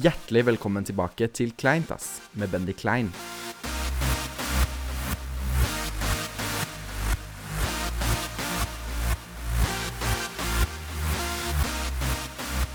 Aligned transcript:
Hjertelig 0.00 0.46
velkommen 0.48 0.86
tilbake 0.88 1.26
til 1.36 1.50
Kleintass 1.52 2.22
med 2.40 2.48
Bendy 2.48 2.72
Klein. 2.72 3.10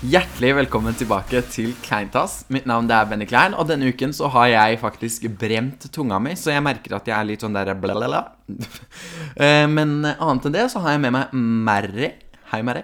Hjertelig 0.08 0.52
velkommen 0.60 0.94
tilbake 0.94 1.40
til 1.50 1.72
Kleintass. 1.82 2.44
Mitt 2.54 2.68
navn 2.70 2.86
er 2.94 3.08
Benny 3.10 3.26
Klein, 3.26 3.56
og 3.58 3.66
denne 3.66 3.90
uken 3.90 4.14
så 4.14 4.30
har 4.30 4.46
jeg 4.52 4.78
faktisk 4.78 5.26
bremt 5.40 5.88
tunga 5.92 6.20
mi, 6.22 6.36
så 6.38 6.52
jeg 6.54 6.62
merker 6.62 6.94
at 7.00 7.10
jeg 7.10 7.16
er 7.18 7.26
litt 7.26 7.42
sånn 7.42 7.58
der 7.58 7.74
blablabla. 7.74 8.22
Eh, 9.38 9.66
Men 9.70 10.00
annet 10.06 10.46
enn 10.48 10.54
det 10.54 10.64
så 10.72 10.80
har 10.82 10.94
jeg 10.96 11.02
med 11.02 11.14
meg 11.14 11.34
Mary. 11.66 12.08
Hei, 12.50 12.62
Mary. 12.66 12.80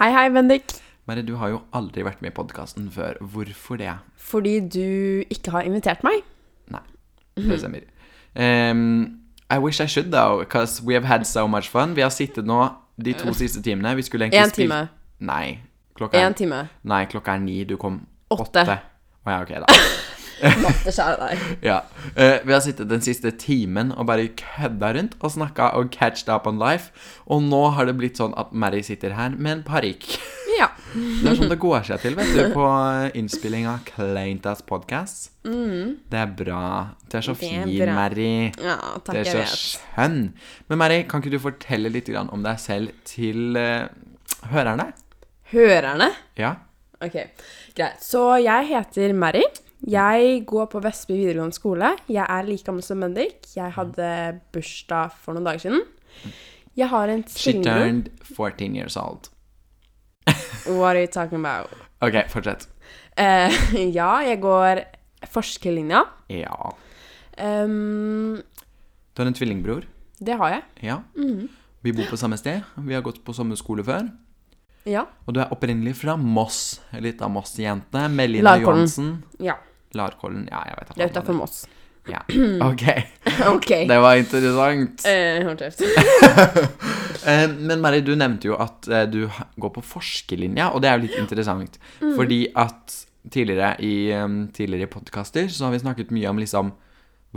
Hei, 0.00 0.10
hei, 0.12 0.24
Bendik. 0.34 0.74
Mary, 1.06 1.22
du 1.22 1.34
har 1.36 1.50
jo 1.52 1.58
aldri 1.76 2.04
vært 2.06 2.22
med 2.24 2.32
i 2.32 2.36
podkasten 2.36 2.86
før. 2.92 3.18
Hvorfor 3.20 3.76
det? 3.80 3.90
Fordi 4.16 4.54
du 4.60 5.24
ikke 5.28 5.52
har 5.52 5.66
invitert 5.68 6.04
meg. 6.06 6.22
Nei, 6.72 6.80
det 7.36 7.58
stemmer. 7.60 7.84
Um, 8.34 9.20
I 9.52 9.58
wish 9.60 9.80
I 9.84 9.86
should, 9.86 10.10
though, 10.10 10.40
because 10.40 10.82
we 10.82 10.94
have 10.94 11.04
had 11.04 11.26
so 11.28 11.46
much 11.46 11.68
fun. 11.68 11.92
Vi 11.94 12.00
har 12.00 12.10
sittet 12.14 12.48
nå 12.48 12.62
de 12.96 13.12
to 13.12 13.34
siste 13.36 13.60
timene. 13.62 13.92
Vi 13.98 14.02
skulle 14.06 14.30
egentlig 14.30 14.48
Én 14.48 14.56
time. 14.56 14.80
Nei. 15.20 15.58
Klokka 15.94 16.18
er, 16.18 16.30
Én 16.30 16.34
time. 16.34 16.62
nei, 16.82 17.04
klokka 17.06 17.36
er 17.36 17.44
ni. 17.44 17.64
Du 17.64 17.76
kom 17.76 18.00
Åtte. 18.30 18.64
åtte. 18.64 18.78
oh, 19.26 19.32
ja, 19.32 19.42
ok, 19.42 19.54
da. 19.60 19.66
Ja. 21.62 21.76
uh, 22.16 22.46
vi 22.46 22.52
har 22.52 22.60
sittet 22.60 22.88
den 22.90 23.00
siste 23.04 23.30
timen 23.38 23.92
og 23.94 24.06
bare 24.08 24.26
kødda 24.36 24.90
rundt 24.96 25.14
og 25.20 25.30
snakka 25.30 25.70
og 25.78 25.92
catched 25.94 26.28
up 26.34 26.46
on 26.50 26.58
life. 26.58 26.90
Og 27.26 27.42
nå 27.44 27.68
har 27.76 27.86
det 27.88 27.96
blitt 28.00 28.18
sånn 28.20 28.34
at 28.40 28.52
Mary 28.52 28.82
sitter 28.82 29.14
her 29.16 29.36
med 29.36 29.58
en 29.58 29.62
parykk. 29.68 30.08
Ja. 30.58 30.68
Det 30.94 31.26
er 31.26 31.38
sånn 31.40 31.50
det 31.50 31.58
går 31.58 31.86
seg 31.88 32.02
til, 32.04 32.14
vet 32.14 32.30
du, 32.36 32.42
på 32.54 32.66
innspilling 33.18 33.64
av 33.66 33.80
Claintas 33.88 34.60
podcast. 34.62 35.32
Det 35.42 36.20
er 36.20 36.30
bra. 36.38 36.60
Du 37.10 37.16
er 37.18 37.24
så 37.26 37.34
Mm. 37.34 37.40
Fin. 37.42 37.94
Mary. 37.94 38.52
ja, 38.62 38.76
takk, 39.02 39.16
jeg 39.18 39.24
vet. 39.24 39.32
Det 39.32 39.42
er 39.42 39.50
så 39.50 39.72
skjønn. 39.74 40.20
Men 40.68 40.78
Mary, 40.78 41.00
kan 41.10 41.20
ikke 41.20 41.34
du 41.34 41.40
fortelle 41.42 41.90
litt 41.90 42.08
om 42.14 42.46
deg 42.46 42.60
selv 42.62 42.94
til 43.04 43.58
uh, 43.58 43.88
hørerne? 44.52 44.92
Hørerne? 45.50 46.12
Ja? 46.38 46.54
Ok, 47.02 47.18
greit. 47.74 48.00
Så 48.00 48.38
jeg 48.44 48.70
heter 48.70 49.12
Mary. 49.12 49.42
Jeg 49.84 50.46
går 50.46 50.70
på 50.72 50.80
Vestby 50.80 51.18
videregående 51.18 51.58
skole. 51.58 51.96
Jeg 52.08 52.24
er 52.24 52.46
like 52.46 52.64
gammel 52.64 52.82
som 52.86 53.02
Bendik. 53.02 53.50
Jeg 53.56 53.74
hadde 53.76 54.40
bursdag 54.54 55.12
for 55.20 55.34
noen 55.36 55.44
dager 55.50 55.66
siden. 55.66 55.82
Jeg 56.78 56.88
har 56.88 57.10
en 57.12 57.24
She 57.28 57.52
turned 57.60 58.08
14 58.22 58.76
years 58.76 58.96
old. 58.96 59.28
What 60.66 60.96
are 60.96 61.00
you 61.04 61.10
talking 61.12 61.38
about? 61.44 61.70
OK, 62.00 62.16
fortsett. 62.32 62.68
Uh, 63.18 63.50
ja, 63.98 64.10
jeg 64.26 64.40
går 64.42 64.80
forskerlinja. 65.30 66.04
Ja. 66.32 66.72
Um, 67.38 68.42
Du 69.14 69.22
har 69.22 69.26
en 69.30 69.34
tvillingbror? 69.36 69.84
det 70.24 70.36
har 70.40 70.48
jeg. 70.54 70.62
Ja. 70.82 71.00
Mhm. 71.16 71.48
Vi 71.84 71.92
bor 71.92 72.06
på 72.08 72.16
samme 72.16 72.36
sted. 72.40 72.62
Vi 72.80 72.94
har 72.94 73.02
gått 73.04 73.18
på 73.24 73.34
samme 73.36 73.56
skole 73.60 73.84
før. 73.84 74.06
Ja. 74.88 75.02
Og 75.26 75.34
du 75.36 75.40
er 75.42 75.50
opprinnelig 75.52 75.96
fra 76.00 76.14
Moss. 76.16 76.80
Litt 76.96 77.20
av 77.20 77.28
Moss-jentene. 77.34 78.06
Melina 78.08 78.54
Larkollen. 78.54 78.84
Johansen. 78.86 79.10
ja. 79.40 79.58
Larkollen. 79.94 80.48
Ja, 80.50 80.62
jeg 80.66 80.78
vet 80.80 80.94
Det 80.96 81.04
er 81.04 81.12
utafor 81.12 81.36
Moss. 81.38 81.66
Ja. 82.10 82.20
OK. 82.70 82.84
Ok. 83.54 83.68
Det 83.88 83.98
var 84.04 84.18
interessant. 84.20 85.04
Eh, 85.08 85.40
Hold 85.46 85.58
kjeft. 85.64 85.84
Eh, 87.24 87.48
Men 87.48 87.80
Mari, 87.80 88.02
du 88.04 88.10
nevnte 88.20 88.50
jo 88.50 88.56
at 88.60 88.84
eh, 88.92 89.06
du 89.08 89.22
går 89.56 89.70
på 89.72 89.80
forskerlinja, 89.94 90.66
og 90.76 90.82
det 90.84 90.90
er 90.90 90.98
jo 90.98 91.04
litt 91.06 91.14
interessant. 91.22 91.78
Fordi 92.02 92.42
at 92.60 92.92
tidligere 93.32 93.70
i, 93.80 94.10
eh, 94.12 94.26
tidligere 94.52 94.90
podkaster 94.92 95.46
så 95.48 95.64
har 95.64 95.72
vi 95.72 95.80
snakket 95.80 96.12
mye 96.12 96.28
om 96.28 96.42
liksom 96.42 96.74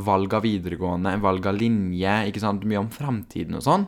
valg 0.04 0.36
av 0.36 0.44
videregående, 0.44 1.14
valg 1.24 1.48
av 1.48 1.56
linje, 1.62 2.18
ikke 2.28 2.44
sant, 2.44 2.66
mye 2.68 2.82
om 2.82 2.90
framtiden 2.92 3.56
og 3.56 3.64
sånn. 3.64 3.88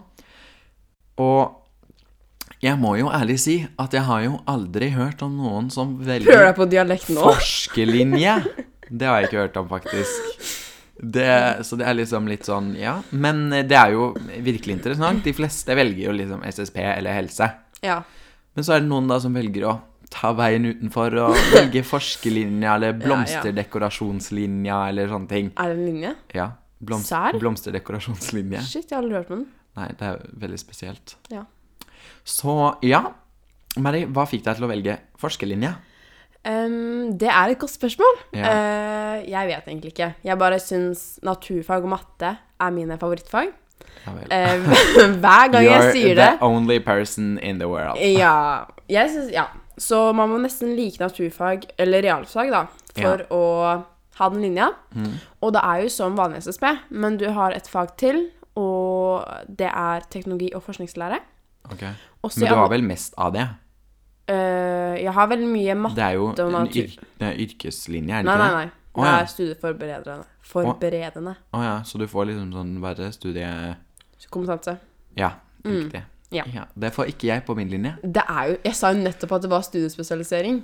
Og 1.19 2.63
jeg 2.63 2.79
må 2.79 2.95
jo 3.01 3.11
ærlig 3.11 3.35
si 3.43 3.57
at 3.79 3.91
jeg 3.99 4.07
har 4.07 4.23
jo 4.23 4.39
aldri 4.47 4.93
hørt 4.95 5.21
om 5.27 5.35
noen 5.41 5.67
som 5.73 5.97
Prøver 5.99 6.13
velger 6.23 6.45
deg 6.47 6.55
på 6.63 6.69
dialekt 6.71 7.11
nå? 7.11 7.27
forskerlinje. 7.27 8.39
Det 8.89 9.05
har 9.05 9.19
jeg 9.19 9.29
ikke 9.33 9.43
hørt 9.43 9.57
om, 9.61 9.67
faktisk. 9.69 10.55
Det, 10.99 11.63
så 11.63 11.77
det 11.79 11.85
er 11.87 11.95
liksom 11.95 12.27
litt 12.27 12.47
sånn, 12.47 12.73
ja. 12.75 12.97
Men 13.15 13.47
det 13.49 13.77
er 13.77 13.93
jo 13.95 14.09
virkelig 14.43 14.75
interessant. 14.75 15.23
De 15.23 15.33
fleste 15.35 15.75
velger 15.79 16.09
jo 16.09 16.15
liksom 16.17 16.43
SSP 16.43 16.81
eller 16.83 17.15
helse. 17.15 17.47
Ja. 17.85 18.01
Men 18.57 18.67
så 18.67 18.75
er 18.75 18.83
det 18.83 18.89
noen 18.91 19.07
da 19.07 19.19
som 19.23 19.35
velger 19.37 19.67
å 19.69 19.77
ta 20.11 20.33
veien 20.35 20.65
utenfor 20.65 21.15
og 21.21 21.37
velge 21.53 21.83
forskerlinja 21.93 22.73
eller 22.75 22.97
blomsterdekorasjonslinja 22.99 24.81
eller 24.89 25.11
sånne 25.11 25.31
ting. 25.31 25.51
Er 25.55 25.71
det 25.71 25.77
en 25.77 25.85
linje? 25.85 26.15
Ja. 26.35 26.49
Blomst 26.79 27.11
Sær? 27.11 27.35
blomsterdekorasjonslinje. 27.39 28.61
Shit, 28.65 28.89
jeg 28.89 28.97
har 28.97 29.03
aldri 29.03 29.19
hørt 29.19 29.31
om 29.31 29.41
den. 29.43 29.49
Nei, 29.79 29.89
det 29.99 30.07
er 30.09 30.21
veldig 30.41 30.59
spesielt. 30.59 31.15
Ja. 31.31 31.45
Så 32.27 32.55
ja. 32.83 33.03
Mary, 33.79 34.03
hva 34.09 34.25
fikk 34.27 34.43
deg 34.47 34.57
til 34.57 34.65
å 34.65 34.71
velge 34.71 34.97
forskerlinja? 35.21 35.75
Ehm, 36.49 37.17
det 37.19 37.29
er 37.29 37.53
et 37.53 37.59
godt 37.61 37.75
spørsmål. 37.75 38.19
Ja. 38.33 38.49
Uh, 38.49 39.29
jeg 39.29 39.49
vet 39.51 39.67
egentlig 39.67 39.93
ikke. 39.93 40.13
Jeg 40.23 40.37
bare 40.39 40.59
syns 40.63 41.19
naturfag 41.23 41.85
og 41.85 41.93
matte 41.93 42.35
er 42.59 42.75
mine 42.75 42.97
favorittfag. 42.99 43.51
Ja. 44.05 44.11
Eh, 44.31 44.65
hver 45.23 45.51
gang 45.51 45.65
jeg 45.65 45.91
sier 45.93 46.15
det 46.15 46.29
the 46.39 46.45
only 46.45 46.79
person 46.83 47.37
in 47.39 47.59
the 47.59 47.67
world. 47.67 47.99
Ja. 47.99 48.65
Synes, 48.89 49.31
ja. 49.33 49.45
Så 49.77 50.11
man 50.13 50.29
må 50.29 50.39
nesten 50.41 50.75
like 50.75 50.99
naturfag, 50.99 51.69
eller 51.79 52.03
realfag, 52.03 52.51
da, 52.51 52.65
for 52.97 53.23
å 53.31 53.43
ha 54.19 54.29
den 54.33 54.43
linja. 54.43 54.73
Mm. 54.91 55.13
Og 55.39 55.53
det 55.55 55.61
er 55.63 55.85
jo 55.85 55.93
som 55.93 56.17
vanlig 56.19 56.41
SSB, 56.43 56.65
men 56.89 57.15
du 57.21 57.29
har 57.35 57.55
et 57.55 57.69
fag 57.71 57.93
til, 58.01 58.25
og 58.59 59.23
det 59.47 59.69
er 59.71 60.03
teknologi 60.11 60.51
og 60.55 60.65
forskningslære. 60.65 61.21
Okay. 61.71 61.93
Også 62.25 62.43
Men 62.43 62.51
du 62.51 62.59
har 62.59 62.71
vel 62.73 62.83
mest 62.83 63.15
av 63.15 63.31
det? 63.35 63.47
Eh, 64.29 64.95
jeg 65.03 65.13
har 65.15 65.27
veldig 65.31 65.47
mye 65.49 65.75
matte 65.79 65.95
Det 65.97 66.03
er 66.05 66.13
jo 66.19 66.27
en 66.29 66.67
det 66.69 67.25
er 67.25 67.39
yrkeslinje, 67.41 68.13
er 68.19 68.21
det 68.21 68.29
Nei, 68.29 68.35
ikke 68.35 68.43
nei, 68.43 68.49
det? 68.49 68.57
nei. 68.59 68.69
Å, 68.93 69.01
Det 69.01 69.09
ja. 69.09 69.17
er 69.21 69.29
studieforberedende. 69.31 70.25
Forberedende 70.49 71.33
Å 71.53 71.61
ja, 71.63 71.75
så 71.85 71.97
du 72.01 72.05
får 72.09 72.25
liksom 72.29 72.51
sånn 72.53 72.71
bare 72.83 73.11
studie... 73.15 73.75
kompetanse. 74.29 74.77
Ja, 75.17 75.31
riktig. 75.65 76.01
Mm. 76.03 76.15
Ja. 76.53 76.65
Det 76.77 76.91
får 76.93 77.07
ikke 77.09 77.25
jeg 77.31 77.43
på 77.47 77.55
min 77.57 77.69
linje. 77.71 77.95
Det 78.03 78.21
er 78.29 78.51
jo 78.51 78.57
Jeg 78.67 78.75
sa 78.77 78.91
jo 78.93 78.99
nettopp 79.01 79.31
at 79.39 79.41
det 79.41 79.49
var 79.49 79.63
studiespesialisering. 79.65 80.59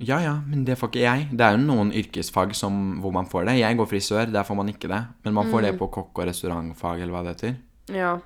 Ja 0.00 0.18
ja, 0.20 0.34
men 0.46 0.64
det 0.64 0.76
får 0.80 0.88
ikke 0.90 1.00
jeg. 1.04 1.28
Det 1.32 1.40
er 1.46 1.56
jo 1.56 1.62
noen 1.64 1.92
yrkesfag 1.96 2.52
som, 2.56 2.98
hvor 3.00 3.12
man 3.12 3.26
får 3.28 3.46
det. 3.48 3.58
Jeg 3.60 3.76
går 3.78 3.86
frisør, 3.88 4.26
der 4.32 4.42
får 4.44 4.56
man 4.58 4.68
ikke 4.68 4.88
det. 4.92 5.00
Men 5.24 5.34
man 5.34 5.46
Mm. 5.46 5.52
får 5.52 5.60
det 5.62 5.78
på 5.78 5.88
kokk- 5.92 6.18
og 6.18 6.26
restaurantfag, 6.28 7.00
eller 7.00 7.12
hva 7.12 7.22
det 7.24 7.34
heter. 7.36 7.56
Ja. 7.94 8.18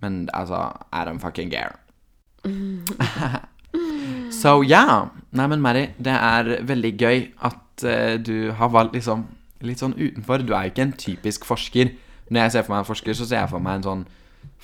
Men 0.00 0.28
altså, 0.34 0.72
I 0.92 1.04
don't 1.06 1.20
fucking 1.20 1.50
care. 1.50 1.76
so 4.40 4.60
ja. 4.66 4.84
Nei, 5.36 5.46
men 5.52 5.60
Mary, 5.62 5.84
det 6.02 6.14
er 6.16 6.54
veldig 6.66 6.92
gøy 6.98 7.18
at 7.46 7.84
uh, 7.86 8.14
du 8.18 8.50
har 8.58 8.72
valgt 8.74 8.96
liksom 8.98 9.26
litt 9.66 9.82
sånn 9.82 9.94
utenfor. 9.98 10.42
Du 10.46 10.54
er 10.56 10.66
jo 10.68 10.72
ikke 10.74 10.86
en 10.88 10.96
typisk 10.98 11.44
forsker. 11.48 11.92
Når 12.30 12.44
jeg 12.46 12.54
ser 12.54 12.64
for 12.66 12.74
meg 12.74 12.82
en 12.84 12.88
forsker, 12.88 13.16
så 13.18 13.26
ser 13.28 13.42
jeg 13.42 13.52
for 13.52 13.62
meg 13.62 13.80
en 13.80 13.86
sånn 13.88 14.06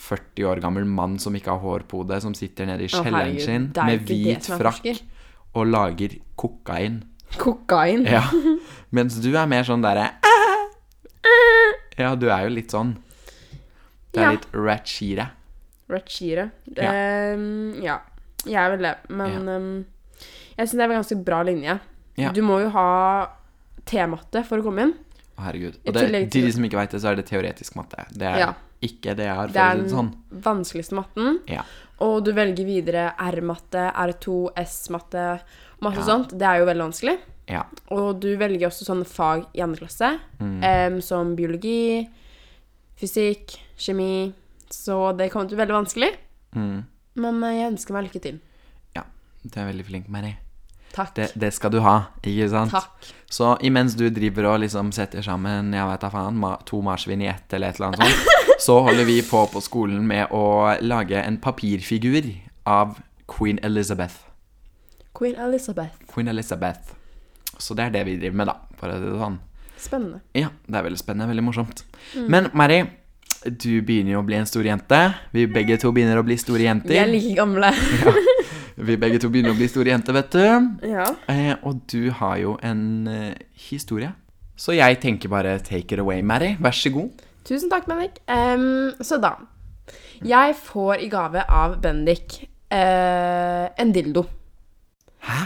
40 0.06 0.46
år 0.48 0.60
gammel 0.64 0.86
mann 0.88 1.16
som 1.20 1.34
ikke 1.36 1.52
har 1.52 1.62
hår 1.62 1.84
på 1.88 2.02
hodet, 2.02 2.22
som 2.24 2.34
sitter 2.36 2.68
nede 2.68 2.84
i 2.86 2.90
kjelleren 2.92 3.38
sin 3.42 3.68
det 3.76 3.84
med 3.88 4.04
hvit 4.08 4.48
frakk 4.48 4.86
og 5.56 5.68
lager 5.68 6.18
kokain. 6.36 7.00
Kokain. 7.40 8.04
Ja. 8.08 8.22
Mens 8.96 9.16
du 9.24 9.30
er 9.34 9.48
mer 9.50 9.64
sånn 9.66 9.82
derre 9.84 10.12
Ja, 11.96 12.12
du 12.14 12.28
er 12.30 12.44
jo 12.46 12.52
litt 12.54 12.72
sånn. 12.74 12.94
Du 14.12 14.20
er 14.20 14.26
Ja. 14.28 14.34
litt 14.36 14.46
ratchire. 14.54 15.30
Ratchire. 15.90 16.50
Ja. 16.76 16.92
Ehm, 16.92 17.82
ja. 17.82 17.98
Jeg 18.46 18.56
er 18.62 18.70
vel 18.76 18.82
det. 18.86 18.94
Men 19.10 19.48
ehm, 19.48 19.84
jeg 20.56 20.68
syns 20.68 20.76
det 20.78 20.84
er 20.86 20.90
en 20.94 21.02
ganske 21.02 21.24
bra 21.24 21.42
linje. 21.44 21.80
Ja. 22.16 22.30
Du 22.32 22.40
må 22.42 22.60
jo 22.62 22.70
ha 22.70 22.86
T-matte 23.86 24.44
for 24.46 24.58
å 24.58 24.64
komme 24.66 24.86
inn. 24.86 24.94
Å, 25.36 25.42
herregud. 25.50 25.76
Og 25.86 25.92
det, 25.94 26.30
til 26.32 26.46
de 26.46 26.52
som 26.52 26.64
ikke 26.64 26.78
veit 26.80 26.90
det, 26.94 27.00
så 27.02 27.10
er 27.12 27.16
det 27.20 27.26
teoretisk 27.28 27.76
matte. 27.76 28.06
Det 28.12 28.22
er 28.26 28.38
Ja. 28.40 28.54
ikke 28.82 29.14
det 29.16 29.26
jeg 29.26 29.34
har, 29.36 29.48
Det 29.48 29.56
er 29.56 29.82
sånn. 29.88 30.10
den 30.30 30.40
vanskeligste 30.42 30.94
matten. 30.96 31.40
Ja. 31.46 31.62
Og 32.00 32.24
du 32.24 32.32
velger 32.32 32.64
videre 32.64 33.12
R-matte, 33.18 33.92
R2, 33.94 34.50
S-matte, 34.56 35.40
masse 35.80 35.98
Ja. 35.98 36.04
sånt. 36.04 36.30
Det 36.38 36.42
er 36.42 36.58
jo 36.60 36.66
veldig 36.66 36.90
vanskelig. 36.90 37.18
Ja. 37.48 37.62
Og 37.90 38.18
du 38.20 38.36
velger 38.36 38.66
også 38.68 38.84
sånne 38.84 39.06
fag 39.06 39.46
i 39.54 39.60
andre 39.60 39.80
klasse, 39.86 40.18
Mm. 40.40 40.94
um, 40.94 41.00
som 41.00 41.36
biologi, 41.36 42.08
fysikk, 42.96 43.58
kjemi. 43.78 44.32
Så 44.70 45.16
det 45.16 45.30
kommer 45.30 45.48
til 45.48 45.56
å 45.56 45.60
bli 45.60 45.66
veldig 45.66 45.84
vanskelig. 45.84 46.16
Mm. 46.56 46.84
Men 47.16 47.42
eh, 47.44 47.58
jeg 47.60 47.72
ønsker 47.74 47.96
meg 47.96 48.08
lykke 48.10 48.22
til. 48.28 48.40
ja. 48.96 49.04
Du 49.46 49.60
er 49.60 49.68
veldig 49.70 49.84
flink, 49.86 50.08
Mary. 50.10 50.34
Takk. 50.96 51.12
Det, 51.14 51.26
det 51.36 51.50
skal 51.52 51.70
du 51.74 51.80
ha, 51.84 51.96
ikke 52.24 52.46
sant? 52.48 52.72
Takk. 52.72 53.08
Så 53.30 53.50
imens 53.66 53.94
du 53.98 54.06
driver 54.10 54.46
og 54.52 54.60
liksom 54.62 54.88
setter 54.96 55.22
sammen 55.22 55.74
jeg 55.76 55.84
vet 55.90 56.00
da 56.00 56.08
faen, 56.10 56.38
to 56.66 56.80
marsvin 56.82 57.20
i 57.22 57.28
ett 57.28 57.52
eller 57.52 57.68
et 57.74 57.78
eller 57.80 57.90
annet 57.92 58.00
sånt, 58.06 58.60
så 58.64 58.78
holder 58.86 59.04
vi 59.04 59.18
på 59.26 59.42
på 59.52 59.60
skolen 59.60 60.06
med 60.08 60.32
å 60.32 60.42
lage 60.80 61.20
en 61.20 61.36
papirfigur 61.42 62.30
av 62.64 62.96
Queen 63.28 63.60
Elizabeth. 63.66 64.22
Queen 65.16 65.36
Elizabeth. 65.36 66.00
Queen 66.12 66.28
Elizabeth. 66.32 66.94
Så 67.58 67.74
det 67.76 67.86
er 67.90 67.90
det 67.98 68.04
vi 68.08 68.16
driver 68.20 68.40
med, 68.42 68.50
da. 68.50 68.56
For 68.80 68.92
å 68.92 68.96
si 68.98 69.06
det 69.10 69.20
sånn. 69.20 69.38
Spennende. 69.80 70.20
Ja, 70.36 70.48
det 70.66 70.80
er 70.80 70.84
veldig 70.88 71.00
spennende. 71.00 71.28
Veldig 71.30 71.44
morsomt. 71.46 71.84
Mm. 72.16 72.26
Men 72.32 72.48
Mary, 72.56 72.80
du 73.50 73.82
begynner 73.86 74.16
jo 74.16 74.22
å 74.22 74.26
bli 74.26 74.38
en 74.38 74.48
stor 74.48 74.66
jente. 74.66 75.00
Vi 75.34 75.46
begge 75.50 75.78
to 75.82 75.92
begynner 75.94 76.20
å 76.20 76.24
bli 76.26 76.36
store 76.40 76.66
jenter. 76.66 76.94
Vi 76.94 77.00
er 77.02 77.10
like 77.10 77.34
gamle. 77.38 77.72
Vi 78.88 78.96
begge 79.00 79.20
to 79.22 79.30
begynner 79.32 79.54
å 79.54 79.56
bli 79.56 79.68
store 79.72 79.88
jenter, 79.94 80.16
vet 80.18 80.34
du. 80.34 80.88
Ja. 80.90 81.06
Eh, 81.32 81.54
og 81.64 81.80
du 81.88 82.10
har 82.18 82.36
jo 82.42 82.56
en 82.66 82.82
eh, 83.08 83.36
historie. 83.70 84.10
Så 84.56 84.76
jeg 84.76 85.00
tenker 85.00 85.32
bare 85.32 85.58
take 85.64 85.96
it 85.96 86.00
away, 86.02 86.20
Mary. 86.24 86.54
Vær 86.60 86.76
så 86.76 86.92
god. 86.92 87.24
Tusen 87.46 87.70
takk, 87.72 87.86
Bendik. 87.88 88.18
Um, 88.26 88.90
så 89.04 89.20
da 89.22 89.36
Jeg 90.24 90.56
får 90.58 91.04
i 91.04 91.08
gave 91.12 91.44
av 91.46 91.76
Bendik 91.84 92.40
uh, 92.72 93.68
en 93.78 93.92
dildo. 93.94 94.24
Hæ? 95.28 95.44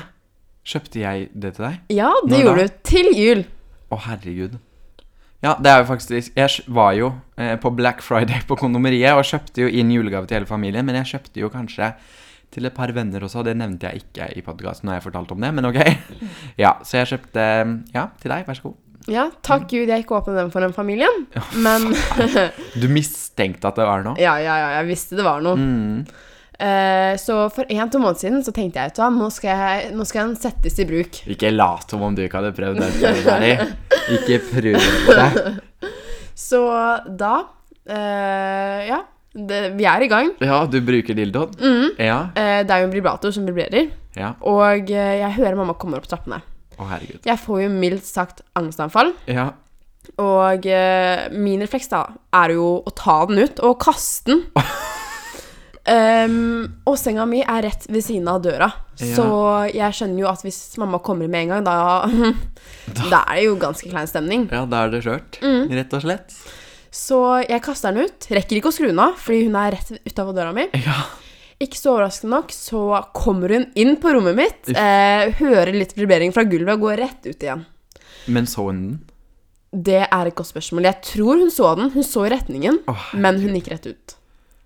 Kjøpte 0.71 1.03
jeg 1.03 1.29
det 1.35 1.55
til 1.57 1.67
deg? 1.67 1.79
Ja, 1.93 2.11
det 2.25 2.33
Når 2.33 2.45
gjorde 2.45 2.65
da? 2.65 2.67
du. 2.67 2.83
Til 2.91 3.11
jul. 3.17 3.45
Å, 3.91 3.99
herregud. 4.07 4.59
Ja, 5.41 5.55
det 5.57 5.71
er 5.73 5.79
jo 5.81 5.87
faktisk 5.89 6.35
Jeg 6.37 6.65
var 6.69 6.93
jo 6.99 7.13
eh, 7.41 7.55
på 7.61 7.71
Black 7.73 8.03
Friday 8.05 8.43
på 8.49 8.59
kondomeriet 8.61 9.17
og 9.17 9.25
kjøpte 9.25 9.65
jo 9.65 9.71
inn 9.73 9.93
julegave 9.95 10.29
til 10.29 10.41
hele 10.41 10.49
familien, 10.51 10.85
men 10.85 10.99
jeg 11.01 11.15
kjøpte 11.15 11.41
jo 11.41 11.49
kanskje 11.53 11.95
til 12.51 12.67
et 12.67 12.75
par 12.75 12.91
venner 12.93 13.23
også. 13.25 13.45
Det 13.47 13.55
nevnte 13.57 13.89
jeg 13.89 14.03
ikke 14.05 14.27
i 14.37 14.43
podkasten 14.45 14.89
når 14.91 14.99
jeg 14.99 15.07
fortalte 15.07 15.37
om 15.37 15.45
det, 15.47 15.53
men 15.57 15.69
ok. 15.71 15.81
Ja, 16.65 16.75
så 16.85 17.01
jeg 17.01 17.13
kjøpte 17.15 17.45
Ja, 17.95 18.09
til 18.21 18.35
deg. 18.35 18.47
Vær 18.49 18.59
så 18.59 18.69
god. 18.69 18.79
Ja, 19.09 19.31
takk 19.47 19.65
Gud 19.71 19.89
jeg 19.89 20.03
ikke 20.05 20.19
åpnet 20.19 20.37
den 20.37 20.51
for 20.53 20.61
den 20.61 20.75
familien. 20.77 21.23
Men 21.65 21.89
Du 22.77 22.85
mistenkte 22.93 23.71
at 23.71 23.79
det 23.81 23.87
var 23.89 24.05
noe? 24.05 24.19
ja, 24.27 24.35
ja, 24.43 24.59
ja, 24.61 24.69
jeg 24.81 24.91
visste 24.91 25.17
det 25.17 25.25
var 25.25 25.41
noe. 25.45 25.57
Mm. 25.57 26.05
Eh, 26.61 27.17
så 27.17 27.37
for 27.55 27.65
en-to 27.73 28.01
måneder 28.03 28.21
siden 28.21 28.43
så 28.45 28.53
tenkte 28.53 28.83
jeg 28.83 28.93
at 28.93 28.99
nå 29.15 29.29
skal, 29.33 29.63
jeg, 29.63 29.93
nå 29.97 30.05
skal 30.09 30.29
den 30.29 30.41
settes 30.41 30.77
i 30.83 30.85
bruk. 30.89 31.23
Ikke 31.33 31.53
lat 31.55 31.89
som 31.89 32.05
om 32.05 32.17
du 32.17 32.21
ikke 32.27 32.43
hadde 32.43 32.53
prøvd 32.57 32.83
det. 32.83 33.55
Ikke 34.19 34.41
prøv 34.51 34.77
det. 34.77 35.55
Så 36.41 36.61
da 37.21 37.33
uh, 37.45 38.79
Ja, 38.89 39.01
det, 39.33 39.63
vi 39.79 39.87
er 39.89 40.05
i 40.05 40.11
gang. 40.11 40.31
Ja, 40.41 40.63
du 40.69 40.79
bruker 40.85 41.17
dildoen? 41.17 41.57
Mm. 41.57 41.97
Ja. 42.01 42.21
Uh, 42.37 42.61
det 42.65 42.77
er 42.77 42.85
jo 42.85 42.91
en 42.91 42.95
vibrator 42.95 43.35
som 43.35 43.49
vibrerer. 43.49 43.91
Ja. 44.17 44.35
Og 44.45 44.91
jeg 44.91 45.33
hører 45.37 45.57
mamma 45.57 45.77
kommer 45.81 46.01
opp 46.01 46.09
trappene. 46.11 46.43
Å, 46.77 46.87
herregud. 46.93 47.21
Jeg 47.29 47.41
får 47.41 47.65
jo 47.65 47.73
mildt 47.73 48.09
sagt 48.09 48.45
angstanfall. 48.59 49.15
Ja. 49.31 49.53
Og 50.21 50.65
min 51.37 51.61
refleks 51.63 51.93
da 51.93 52.07
er 52.35 52.57
jo 52.57 52.81
å 52.85 52.93
ta 52.97 53.21
den 53.31 53.45
ut 53.45 53.61
og 53.65 53.79
kaste 53.85 54.33
den. 54.33 54.49
Ehm, 55.89 56.67
og 56.87 56.97
senga 57.01 57.25
mi 57.27 57.41
er 57.41 57.63
rett 57.65 57.87
ved 57.89 58.05
siden 58.05 58.29
av 58.29 58.43
døra, 58.45 58.69
Ja. 59.01 59.15
så 59.17 59.27
jeg 59.73 59.95
skjønner 59.97 60.21
jo 60.21 60.29
at 60.29 60.43
hvis 60.45 60.77
mamma 60.79 60.99
kommer 61.01 61.29
med 61.29 61.47
en 61.47 61.49
gang, 61.55 61.65
da, 61.65 62.07
da 63.11 63.23
er 63.31 63.41
det 63.41 63.45
jo 63.47 63.57
ganske 63.57 63.89
klein 63.89 64.07
stemning. 64.11 64.49
ja, 64.53 64.67
da 64.69 64.85
er 64.85 64.91
det 64.93 65.01
skjørt. 65.07 65.41
Mm. 65.41 65.71
Rett 65.79 65.97
og 65.97 66.03
slett. 66.05 66.37
Så 66.93 67.21
jeg 67.49 67.63
kaster 67.63 67.95
den 67.95 68.05
ut. 68.11 68.27
Rekker 68.35 68.59
ikke 68.59 68.69
å 68.73 68.75
skru 68.75 68.89
den 68.91 68.99
av, 69.03 69.15
fordi 69.17 69.45
hun 69.47 69.57
er 69.57 69.77
rett 69.79 69.93
utafor 70.05 70.35
døra 70.37 70.53
mi. 70.53 70.67
Ja. 70.75 71.05
Ikke 71.61 71.77
så 71.79 71.93
overraskende 71.95 72.33
nok, 72.35 72.53
så 72.57 72.81
kommer 73.17 73.53
hun 73.55 73.67
inn 73.79 73.95
på 74.01 74.13
rommet 74.17 74.35
mitt, 74.37 74.69
eh, 74.75 75.31
hører 75.41 75.73
litt 75.77 75.93
vibrering 75.97 76.33
fra 76.33 76.43
gulvet 76.49 76.75
og 76.75 76.81
går 76.87 76.97
rett 77.05 77.27
ut 77.29 77.37
igjen. 77.47 77.65
Men 78.29 78.45
så 78.49 78.65
hun 78.69 78.81
den? 78.81 79.01
Det 79.73 80.01
er 80.11 80.27
et 80.27 80.35
godt 80.35 80.49
spørsmål. 80.51 80.83
Jeg 80.89 81.03
tror 81.07 81.39
hun 81.39 81.51
så 81.55 81.75
den. 81.79 81.91
Hun 81.95 82.03
så 82.03 82.25
retningen, 82.29 82.81
oh, 82.91 83.05
men 83.15 83.39
hun 83.41 83.55
gikk 83.55 83.69
rett 83.71 83.87
ut. 83.93 84.17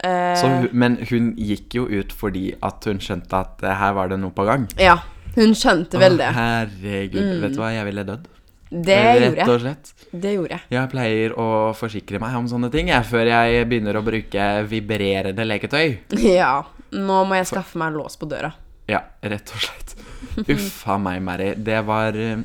Eh, 0.04 0.34
Så, 0.36 0.48
hun- 0.52 0.68
men 0.76 0.96
hun 1.08 1.32
gikk 1.40 1.74
jo 1.78 1.86
ut 1.88 2.12
fordi 2.12 2.50
at 2.62 2.84
hun 2.90 2.98
skjønte 3.00 3.38
at 3.40 3.62
eh, 3.64 3.74
her 3.80 3.94
var 3.96 4.08
det 4.12 4.18
noe 4.20 4.34
på 4.36 4.44
gang. 4.46 4.68
Ja, 4.80 4.98
hun 5.34 5.54
skjønte 5.56 5.98
vel 6.02 6.18
Å, 6.18 6.20
det. 6.20 6.30
herregud. 6.36 7.40
Vet 7.42 7.56
du 7.56 7.60
hva, 7.62 7.72
jeg 7.74 7.88
ville 7.88 8.04
dødd. 8.04 8.26
Det 8.74 8.96
Rett 9.22 9.36
gjorde 9.38 9.52
og 9.54 9.60
slett. 9.62 9.90
Det 10.10 10.30
gjorde 10.34 10.50
jeg. 10.56 10.62
Jeg 10.74 10.90
pleier 10.90 11.34
å 11.38 11.46
forsikre 11.78 12.18
meg 12.18 12.34
om 12.34 12.46
sånne 12.50 12.70
ting 12.74 12.88
jeg, 12.90 13.04
før 13.06 13.28
jeg 13.30 13.68
begynner 13.70 13.98
å 14.00 14.02
bruke 14.02 14.46
vibrerende 14.70 15.46
leketøy. 15.46 15.98
Ja. 16.38 16.64
Nå 16.94 17.20
må 17.26 17.34
jeg 17.38 17.46
skaffe 17.52 17.78
meg 17.78 17.92
en 17.92 18.00
lås 18.02 18.16
på 18.18 18.26
døra. 18.30 18.52
Ja, 18.90 19.00
rett 19.22 19.50
og 19.54 19.62
slett. 19.62 19.94
Uffa 20.50 20.98
meg, 21.00 21.22
Mary. 21.22 21.52
Det 21.56 21.80
var 21.86 22.14
eh, 22.18 22.42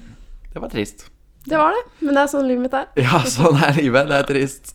Det 0.53 0.61
var 0.61 0.69
trist. 0.71 1.07
Det 1.49 1.57
var 1.57 1.71
det, 1.73 1.81
men 2.05 2.13
det 2.13 2.21
er 2.21 2.29
sånn 2.29 2.47
livet 2.49 2.61
mitt 2.67 2.73
er. 2.77 2.87
Ja, 2.99 3.19
sånn 3.25 3.57
er 3.63 3.73
livet. 3.79 4.09
Det 4.11 4.17
er 4.19 4.27
trist. 4.29 4.73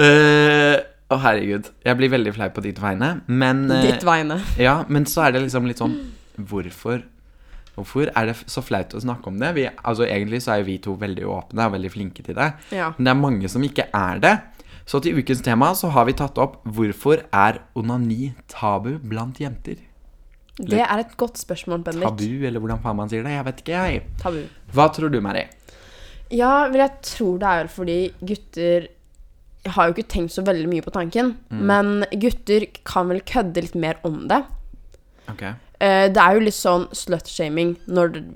Eh, 0.00 0.76
Å, 1.10 1.16
herregud. 1.18 1.70
Jeg 1.82 1.98
blir 1.98 2.12
veldig 2.12 2.32
flau 2.36 2.46
på 2.54 2.62
ditt 2.62 2.78
vegne, 2.78 3.08
men 3.26 3.64
eh, 3.74 3.88
Ditt 3.88 4.04
vegne. 4.06 4.36
Ja, 4.68 4.84
men 4.88 5.08
så 5.10 5.24
er 5.26 5.34
det 5.34 5.42
liksom 5.46 5.66
litt 5.66 5.80
sånn 5.82 5.96
Hvorfor 6.38 7.02
Hvorfor 7.74 8.10
er 8.18 8.28
det 8.28 8.36
så 8.50 8.62
flaut 8.66 8.92
å 8.94 9.00
snakke 9.00 9.30
om 9.30 9.38
det? 9.40 9.50
Vi, 9.56 9.64
altså 9.88 10.04
Egentlig 10.06 10.42
så 10.44 10.54
er 10.54 10.62
jo 10.62 10.68
vi 10.68 10.78
to 10.82 10.94
veldig 11.00 11.26
åpne 11.30 11.66
og 11.68 11.74
veldig 11.76 11.90
flinke 11.94 12.24
til 12.26 12.36
det. 12.36 12.48
Ja. 12.74 12.90
Men 12.96 13.06
det 13.06 13.12
er 13.12 13.20
mange 13.20 13.50
som 13.50 13.64
ikke 13.64 13.86
er 13.96 14.20
det. 14.22 14.32
Så 14.90 15.00
til 15.02 15.18
ukens 15.18 15.42
tema 15.46 15.70
så 15.78 15.90
har 15.94 16.08
vi 16.08 16.16
tatt 16.18 16.38
opp 16.42 16.58
Hvorfor 16.66 17.22
er 17.30 17.60
onani 17.78 18.32
tabu 18.50 18.96
blant 18.98 19.38
jenter? 19.40 19.78
Det 20.60 20.82
er 20.82 21.00
et 21.00 21.14
godt 21.16 21.38
spørsmål, 21.40 21.80
Bendik. 21.86 22.04
Tabu, 22.04 22.44
eller 22.44 22.60
hvordan 22.60 22.82
faen 22.84 22.98
man 22.98 23.08
sier 23.08 23.24
det? 23.24 23.32
Jeg 23.32 23.46
vet 23.46 23.62
ikke, 23.62 23.84
jeg. 23.86 24.02
Tabu. 24.20 24.42
Hva 24.76 24.90
tror 24.92 25.12
du, 25.14 25.20
Mary? 25.24 25.46
Ja, 26.30 26.66
vel, 26.70 26.82
jeg 26.84 26.98
tror 27.06 27.38
det 27.42 27.52
er 27.62 27.70
fordi 27.72 27.98
gutter 28.20 28.90
Jeg 29.64 29.72
har 29.76 29.88
jo 29.88 29.94
ikke 29.94 30.08
tenkt 30.08 30.32
så 30.32 30.42
veldig 30.46 30.68
mye 30.68 30.82
på 30.82 30.92
tanken, 30.94 31.36
Mm. 31.50 31.66
men 31.66 32.04
gutter 32.12 32.66
kan 32.84 33.08
vel 33.08 33.20
kødde 33.20 33.60
litt 33.60 33.74
mer 33.74 33.98
om 34.04 34.26
det. 34.28 34.44
Okay. 35.28 35.52
Uh, 35.80 36.08
det 36.08 36.16
er 36.16 36.34
jo 36.34 36.40
litt 36.40 36.54
sånn 36.56 36.88
slut-shaming 36.92 37.76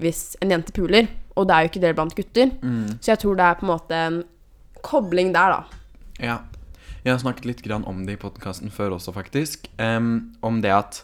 hvis 0.00 0.36
en 0.40 0.50
jente 0.50 0.72
puler, 0.72 1.08
og 1.36 1.48
det 1.48 1.54
er 1.54 1.62
jo 1.64 1.68
ikke 1.72 1.80
det 1.80 1.94
blant 1.96 2.14
gutter. 2.14 2.50
Mm. 2.62 2.98
Så 3.00 3.12
jeg 3.12 3.18
tror 3.18 3.36
det 3.36 3.44
er 3.44 3.54
på 3.54 3.66
en 3.66 3.72
måte 3.72 3.90
en 3.92 4.24
kobling 4.82 5.32
der, 5.32 5.50
da. 5.50 5.64
Ja. 6.20 6.38
Jeg 7.04 7.12
har 7.12 7.18
snakket 7.20 7.44
litt 7.44 7.62
grann 7.62 7.84
om 7.84 8.06
det 8.06 8.14
i 8.14 8.20
podkasten 8.20 8.70
før 8.72 8.94
også, 8.96 9.12
faktisk. 9.12 9.66
Um, 9.78 10.34
om 10.42 10.60
det 10.62 10.70
at 10.72 11.02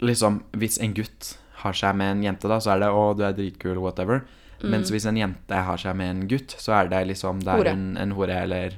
liksom 0.00 0.42
Hvis 0.52 0.78
en 0.82 0.92
gutt 0.92 1.38
har 1.62 1.72
seg 1.72 1.96
med 1.96 2.10
en 2.18 2.22
jente, 2.26 2.48
da, 2.48 2.58
så 2.60 2.74
er 2.74 2.80
det 2.80 2.88
'å, 2.92 3.16
du 3.16 3.22
er 3.24 3.32
dritkul', 3.32 3.80
whatever. 3.80 4.26
Mens 4.64 4.90
hvis 4.92 5.04
en 5.08 5.18
jente 5.18 5.62
har 5.68 5.80
seg 5.80 5.96
med 5.98 6.10
en 6.10 6.26
gutt, 6.30 6.54
så 6.60 6.72
er 6.78 6.90
det 6.92 7.02
liksom 7.10 7.42
Det 7.44 7.52
er 7.52 7.60
Hore. 7.60 7.72
En, 7.76 7.86
en 8.00 8.14
hore 8.16 8.36
eller 8.46 8.76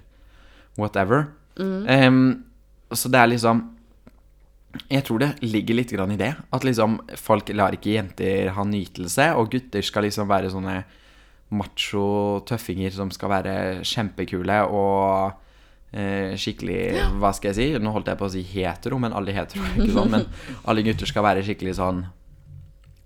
whatever. 0.78 1.28
Em, 1.58 2.44
så 2.94 3.10
det 3.10 3.18
er 3.18 3.30
liksom 3.32 3.64
Jeg 4.90 5.02
tror 5.04 5.18
det 5.18 5.30
ligger 5.42 5.74
litt 5.78 5.92
grann 5.92 6.12
i 6.14 6.20
det. 6.20 6.34
At 6.54 6.64
liksom 6.66 7.00
folk 7.18 7.50
lar 7.54 7.74
ikke 7.74 7.96
jenter 7.96 8.52
ha 8.54 8.64
nytelse, 8.64 9.32
og 9.38 9.50
gutter 9.54 9.82
skal 9.82 10.06
liksom 10.06 10.28
være 10.30 10.52
sånne 10.54 10.82
macho 11.48 12.40
tøffinger 12.44 12.92
som 12.92 13.10
skal 13.10 13.30
være 13.32 13.52
kjempekule 13.80 14.58
og 14.68 15.32
eh, 15.96 16.34
skikkelig 16.36 17.06
Hva 17.16 17.30
skal 17.32 17.54
jeg 17.54 17.56
si? 17.56 17.68
Nå 17.80 17.94
holdt 17.94 18.10
jeg 18.12 18.20
på 18.20 18.28
å 18.28 18.32
si 18.34 18.44
hetero, 18.44 18.98
men 19.00 19.16
alle 19.16 19.32
hetero 19.32 19.64
er 19.64 19.78
ikke 19.78 19.96
sånn. 19.96 20.12
Men 20.12 20.26
alle 20.68 20.84
gutter 20.84 21.08
skal 21.08 21.24
være 21.24 21.46
skikkelig 21.46 21.78
sånn 21.80 22.04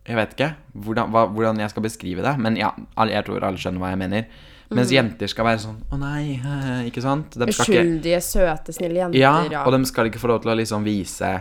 Jeg 0.08 0.18
vet 0.18 0.32
ikke 0.34 0.48
hvordan, 0.74 1.12
hva, 1.14 1.26
hvordan 1.30 1.60
jeg 1.62 1.70
skal 1.70 1.84
beskrive 1.84 2.24
det, 2.24 2.32
men 2.42 2.56
ja, 2.58 2.72
jeg 3.06 3.22
tror 3.28 3.44
alle 3.46 3.60
skjønner 3.60 3.82
hva 3.84 3.92
jeg 3.92 4.00
mener. 4.02 4.26
Mens 4.72 4.88
jenter 4.88 5.28
skal 5.28 5.44
være 5.44 5.60
sånn 5.60 5.80
Å 5.92 5.98
nei, 6.00 6.38
ikke 6.88 7.02
sant? 7.04 7.34
De 7.36 7.44
Uskyldige, 7.52 8.22
søte, 8.24 8.72
snille 8.72 9.02
jenter. 9.02 9.20
ja, 9.20 9.32
Ja, 9.52 9.64
og 9.68 9.74
de 9.76 9.82
skal 9.90 10.08
ikke 10.08 10.22
få 10.22 10.30
lov 10.32 10.40
til 10.44 10.54
å 10.54 10.56
liksom 10.56 10.86
vise 10.86 11.32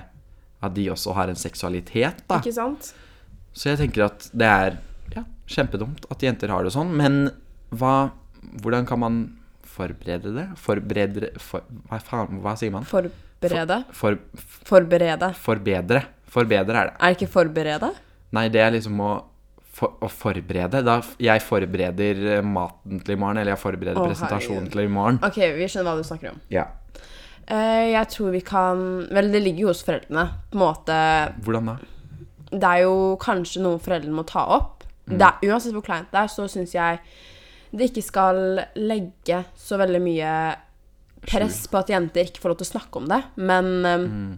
at 0.62 0.74
de 0.76 0.88
også 0.94 1.16
har 1.18 1.32
en 1.32 1.40
seksualitet, 1.40 2.26
da. 2.30 2.42
Ikke 2.42 2.54
sant? 2.54 2.92
Så 3.56 3.72
jeg 3.72 3.80
tenker 3.80 4.06
at 4.10 4.28
det 4.36 4.50
er 4.52 4.76
ja, 5.16 5.24
kjempedumt 5.50 6.06
at 6.12 6.22
jenter 6.28 6.52
har 6.54 6.68
det 6.68 6.74
sånn, 6.76 6.92
men 6.98 7.24
hva 7.74 8.12
Hvordan 8.42 8.88
kan 8.90 8.98
man 8.98 9.18
forberede 9.70 10.32
det? 10.34 10.48
Forberede 10.58 11.28
for, 11.38 11.62
Hva 11.88 12.00
faen, 12.02 12.40
hva 12.42 12.56
sier 12.58 12.72
man? 12.74 12.88
Forberede? 12.90 13.84
For, 13.94 14.18
Forberede. 14.66 15.30
forbedre. 15.38 16.02
Forbedre 16.32 16.80
er 16.80 16.90
det. 16.90 16.96
Er 16.98 17.14
det 17.14 17.20
ikke 17.20 17.30
forberede? 17.36 17.92
Nei, 18.36 18.46
det 18.54 18.62
er 18.64 18.72
liksom 18.76 19.00
å, 19.04 19.10
for, 19.76 19.98
å 20.04 20.08
forberede. 20.12 20.82
Da 20.88 21.00
jeg 21.22 21.44
forbereder 21.44 22.22
eh, 22.38 22.44
maten 22.46 23.02
til 23.04 23.16
i 23.16 23.20
morgen, 23.20 23.42
eller 23.42 23.56
jeg 23.56 23.62
forbereder 23.64 24.00
Å, 24.00 24.06
presentasjonen 24.08 24.68
herregud. 24.68 24.76
til 24.76 24.84
i 24.86 24.94
morgen. 24.98 25.20
Ok, 25.28 25.40
vi 25.58 25.68
skjønner 25.72 25.90
hva 25.92 25.98
du 26.00 26.08
snakker 26.08 26.32
om. 26.34 26.40
Ja. 26.54 26.68
Eh, 27.52 27.90
jeg 27.92 28.08
tror 28.14 28.30
vi 28.32 28.40
kan 28.46 28.84
Vel, 29.12 29.32
det 29.34 29.42
ligger 29.44 29.66
jo 29.66 29.72
hos 29.74 29.84
foreldrene. 29.84 30.28
På 30.52 30.60
en 30.60 30.64
måte 30.64 31.00
Hvordan 31.44 31.72
da? 31.74 31.76
Det 32.52 32.68
er 32.68 32.84
jo 32.86 32.96
kanskje 33.20 33.64
noe 33.64 33.80
foreldrene 33.82 34.16
må 34.16 34.24
ta 34.28 34.44
opp. 34.60 34.84
Det 35.12 35.24
er, 35.26 35.40
uansett 35.50 35.74
hvor 35.76 35.84
kleint 35.84 36.12
det 36.14 36.20
er, 36.22 36.30
så 36.32 36.46
syns 36.52 36.74
jeg 36.76 37.00
det 37.72 37.88
ikke 37.90 38.04
skal 38.04 38.38
legge 38.76 39.38
så 39.60 39.78
veldig 39.80 40.02
mye 40.04 40.32
press 41.24 41.64
på 41.72 41.80
at 41.80 41.92
jenter 41.94 42.28
ikke 42.28 42.42
får 42.44 42.52
lov 42.52 42.60
til 42.60 42.68
å 42.68 42.72
snakke 42.74 43.00
om 43.02 43.08
det. 43.12 43.22
Men 43.40 43.72
eh, 43.88 44.08
Mm. 44.08 44.32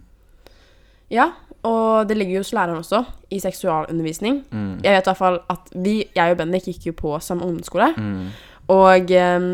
Ja, 1.14 1.28
og 1.64 2.10
det 2.10 2.18
ligger 2.18 2.40
jo 2.40 2.44
hos 2.44 2.54
læreren 2.56 2.82
også, 2.82 3.04
i 3.32 3.40
seksualundervisning. 3.40 4.44
Mm. 4.52 4.74
Jeg 4.84 4.98
vet 4.98 5.06
i 5.06 5.10
hvert 5.10 5.22
fall 5.22 5.40
at 5.50 5.72
vi, 5.76 5.96
jeg 6.16 6.36
og 6.36 6.40
Bendik, 6.42 6.68
gikk 6.68 6.90
jo 6.92 6.96
på 6.98 7.16
samme 7.24 7.48
ungdomsskole. 7.48 7.94
Mm. 7.98 8.26
Og 8.74 9.14
um, 9.20 9.48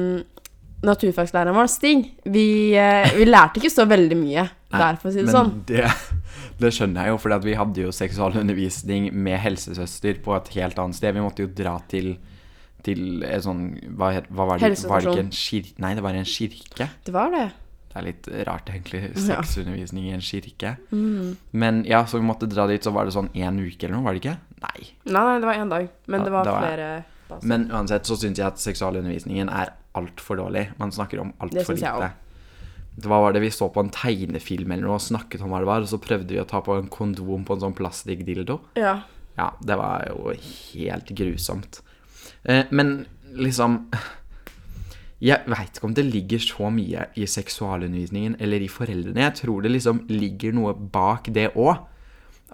naturfagslæreren 0.86 1.58
vår, 1.58 1.70
Stig, 1.70 2.08
vi, 2.25 2.48
eh, 2.78 3.12
vi 3.18 3.28
lærte 3.28 3.60
ikke 3.62 3.74
så 3.74 3.86
veldig 3.89 4.18
mye 4.18 4.48
der, 4.72 4.98
for 5.01 5.10
å 5.10 5.13
si 5.13 5.22
det 5.22 5.28
Men 5.28 5.36
sånn. 5.36 5.54
det, 5.68 5.86
Det 6.60 6.74
skjønner 6.75 7.08
jeg 7.08 7.13
jo, 7.13 7.20
for 7.22 7.46
vi 7.46 7.56
hadde 7.56 7.86
jo 7.86 7.94
seksualundervisning 7.96 9.10
med 9.16 9.39
helsesøster 9.44 10.20
på 10.24 10.36
et 10.36 10.51
helt 10.58 10.82
annet 10.82 10.98
sted. 10.98 11.16
Vi 11.16 11.24
måtte 11.24 11.46
jo 11.46 11.54
dra 11.56 11.78
til 11.92 12.18
til 12.80 13.25
en 13.28 13.42
sånn 13.44 13.63
Hva, 14.00 14.13
hva 14.32 14.46
var 14.54 14.62
det? 14.62 14.70
Var 14.88 15.04
det 15.04 15.12
ikke 15.12 15.25
en 15.25 15.34
kirke? 15.36 15.74
Nei, 15.84 15.89
det 15.98 16.04
var 16.06 16.16
en 16.16 16.28
kirke. 16.28 16.88
Det 17.06 17.12
var 17.12 17.34
det. 17.34 17.48
Det 17.89 17.98
er 17.98 18.05
litt 18.05 18.27
rart, 18.48 18.67
egentlig. 18.69 19.00
Sexundervisning 19.17 20.05
i 20.10 20.13
en 20.13 20.22
kirke. 20.22 20.75
Men 21.51 21.84
ja, 21.89 22.03
så 22.05 22.19
vi 22.19 22.25
måtte 22.27 22.46
dra 22.50 22.67
dit, 22.69 22.84
så 22.86 22.91
var 22.93 23.05
det 23.10 23.15
sånn 23.15 23.31
én 23.34 23.58
uke 23.63 23.88
eller 23.88 23.96
noe, 23.98 24.05
var 24.05 24.13
det 24.13 24.22
ikke? 24.22 24.38
Nei. 24.62 24.89
Nei, 25.10 25.24
nei, 25.25 25.39
det 25.41 25.50
var 25.50 25.55
én 25.63 25.69
dag. 25.74 25.89
Men 26.05 26.19
Ja, 26.19 26.25
det 26.25 26.31
var 26.36 26.43
det 26.46 26.51
var- 26.53 26.67
flere 26.67 26.89
baser. 27.29 27.48
Men 27.48 27.67
uansett 27.72 28.03
så 28.05 28.15
syns 28.17 28.38
jeg 28.38 28.46
at 28.46 28.58
seksualundervisningen 28.62 29.50
er 29.50 29.74
altfor 29.96 30.38
dårlig. 30.38 30.67
Man 30.77 30.91
snakker 30.91 31.19
om 31.22 31.34
altfor 31.41 31.74
lite. 31.75 32.12
Hva 33.00 33.22
var 33.24 33.31
det 33.34 33.41
vi 33.41 33.50
så 33.50 33.72
på 33.74 33.79
en 33.79 33.89
tegnefilm 33.89 34.72
eller 34.72 34.84
noe 34.84 34.96
og 34.96 35.01
snakket 35.01 35.41
om 35.41 35.50
hva 35.50 35.60
det 35.60 35.65
var, 35.69 35.81
og 35.81 35.88
så 35.88 35.98
prøvde 36.01 36.27
vi 36.29 36.39
å 36.41 36.46
ta 36.48 36.60
på 36.62 36.77
en 36.77 36.88
kondom 36.89 37.46
på 37.46 37.53
en 37.55 37.62
sånn 37.62 37.75
plastikkdildo. 37.77 38.60
Ja. 38.75 39.01
Ja, 39.38 39.51
det 39.63 39.77
var 39.77 40.05
jo 40.10 40.34
helt 40.74 41.08
grusomt. 41.15 41.81
Eh, 42.43 42.65
men 42.72 43.05
liksom 43.34 43.89
Jeg 45.19 45.43
veit 45.51 45.75
ikke 45.75 45.88
om 45.89 45.95
det 45.95 46.05
ligger 46.07 46.39
så 46.39 46.69
mye 46.71 47.09
i 47.19 47.25
seksualundervisningen 47.27 48.38
eller 48.39 48.63
i 48.63 48.71
foreldrene. 48.71 49.25
Jeg 49.25 49.35
tror 49.41 49.65
det 49.65 49.73
liksom 49.73 50.05
ligger 50.07 50.55
noe 50.55 50.73
bak 50.73 51.27
det 51.35 51.49
òg. 51.59 51.81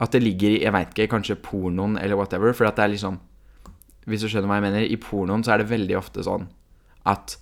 At 0.02 0.12
det 0.12 0.24
ligger 0.24 0.52
i 0.56 0.64
jeg 0.64 0.74
vet 0.76 0.92
ikke, 0.92 1.12
kanskje 1.14 1.38
pornoen 1.40 2.00
eller 2.02 2.18
whatever. 2.20 2.56
For 2.58 2.68
at 2.68 2.80
det 2.80 2.88
er 2.88 2.94
liksom 2.98 3.22
Hvis 4.06 4.22
du 4.22 4.30
skjønner 4.30 4.50
hva 4.50 4.60
jeg 4.60 4.66
mener, 4.68 4.84
i 4.86 4.98
pornoen 5.02 5.42
så 5.46 5.56
er 5.56 5.64
det 5.64 5.72
veldig 5.72 5.96
ofte 5.98 6.22
sånn 6.26 6.44
at 7.10 7.38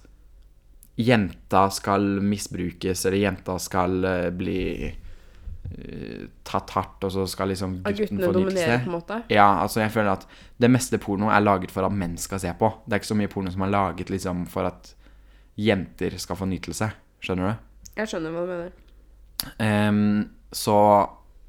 jenta 0.95 1.65
skal 1.71 2.05
misbrukes, 2.23 3.05
eller 3.05 3.17
jenta 3.17 3.57
skal 3.59 4.05
eh, 4.07 4.29
bli 4.31 4.59
eh, 4.87 6.25
tatt 6.47 6.73
hardt, 6.75 7.03
og 7.07 7.13
så 7.15 7.25
skal 7.27 7.51
liksom 7.51 7.77
gutten 7.83 8.21
få 8.21 8.31
nytelse. 8.35 8.79
på 8.83 8.91
en 8.91 8.95
måte. 8.95 9.19
Ja, 9.33 9.47
altså 9.63 9.81
jeg 9.83 9.91
føler 9.95 10.13
at 10.13 10.27
det 10.63 10.71
meste 10.71 10.99
porno 11.03 11.31
er 11.33 11.43
laget 11.43 11.73
for 11.73 11.87
at 11.87 11.95
menn 11.95 12.15
skal 12.21 12.41
se 12.43 12.51
på. 12.59 12.69
Det 12.85 12.95
er 12.95 13.03
ikke 13.03 13.11
så 13.11 13.19
mye 13.19 13.31
porno 13.31 13.53
som 13.55 13.65
er 13.65 13.73
laget 13.73 14.13
liksom 14.13 14.45
for 14.51 14.69
at 14.69 14.93
jenter 15.59 16.17
skal 16.21 16.39
få 16.39 16.47
nytelse. 16.49 16.89
Skjønner 17.23 17.53
du? 17.53 17.89
Jeg 17.99 18.09
skjønner 18.09 18.33
hva 18.33 18.45
du 18.45 18.53
mener. 18.53 18.71
Um, 19.59 20.29
så 20.55 20.77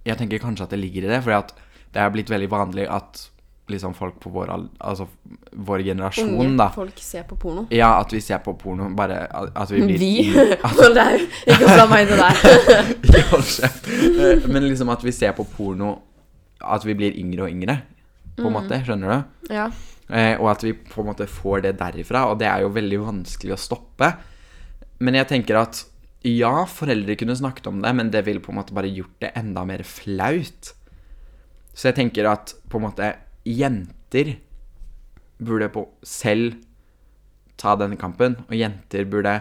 jeg 0.05 0.19
tenker 0.21 0.43
kanskje 0.43 0.67
at 0.67 0.75
det 0.75 0.81
ligger 0.83 1.07
i 1.07 1.13
det, 1.15 1.23
at 1.37 1.55
det 1.95 2.03
er 2.03 2.11
blitt 2.13 2.33
veldig 2.33 2.51
vanlig 2.51 2.89
at 2.91 3.29
liksom 3.73 3.95
folk 3.97 4.19
på 4.21 4.29
vår, 4.29 4.51
altså 4.85 5.07
vår 5.53 5.85
generasjon, 5.87 6.35
Unge 6.37 6.59
da 6.61 6.67
folk 6.75 6.99
ser 7.01 7.25
på 7.29 7.37
porno. 7.41 7.65
Ja, 7.73 7.95
at 8.03 8.13
vi 8.13 8.21
ser 8.21 8.43
på 8.45 8.53
porno, 8.61 8.91
bare 8.97 9.23
at 9.33 9.73
vi 9.73 9.81
blir 9.87 9.99
Vi? 10.03 10.11
At, 10.69 10.83
deg 10.97 11.25
Ikke 11.49 11.71
fra 11.71 11.87
meg 11.89 12.11
til 12.11 12.21
deg. 12.21 12.43
det 13.09 13.23
hold. 13.31 13.55
Eh, 13.65 14.45
Men 14.53 14.69
liksom 14.69 14.93
at 14.93 15.05
vi 15.05 15.15
ser 15.17 15.33
på 15.37 15.47
porno 15.49 15.95
At 16.61 16.85
vi 16.85 16.97
blir 16.99 17.17
yngre 17.21 17.47
og 17.47 17.51
yngre, 17.55 17.79
på 18.37 18.49
en 18.49 18.55
måte. 18.57 18.83
Skjønner 18.85 19.11
du? 19.15 19.53
Ja. 19.55 19.71
Eh, 20.11 20.37
og 20.37 20.51
at 20.53 20.65
vi 20.67 20.75
på 20.77 21.01
en 21.01 21.09
måte 21.09 21.29
får 21.31 21.65
det 21.65 21.77
derifra, 21.81 22.27
og 22.31 22.39
det 22.43 22.49
er 22.51 22.65
jo 22.65 22.75
veldig 22.75 23.01
vanskelig 23.07 23.55
å 23.57 23.61
stoppe. 23.61 24.11
Men 25.05 25.19
jeg 25.21 25.31
tenker 25.31 25.61
at 25.63 25.85
ja, 26.25 26.65
foreldre 26.69 27.17
kunne 27.21 27.37
snakket 27.37 27.69
om 27.69 27.83
det, 27.85 27.93
men 27.97 28.11
det 28.13 28.25
ville 28.27 28.41
på 28.41 28.53
en 28.53 28.61
måte 28.61 28.77
bare 28.77 28.93
gjort 28.93 29.17
det 29.21 29.35
enda 29.37 29.65
mer 29.69 29.85
flaut. 29.85 30.73
Så 31.75 31.91
jeg 31.91 31.99
tenker 31.99 32.29
at 32.31 32.55
på 32.71 32.81
en 32.81 32.87
måte 32.87 33.11
jenter 33.45 34.37
burde 35.45 35.69
på 35.73 35.83
selv 36.07 36.55
ta 37.61 37.75
denne 37.79 37.99
kampen, 38.01 38.39
og 38.49 38.57
jenter 38.57 39.05
burde 39.11 39.41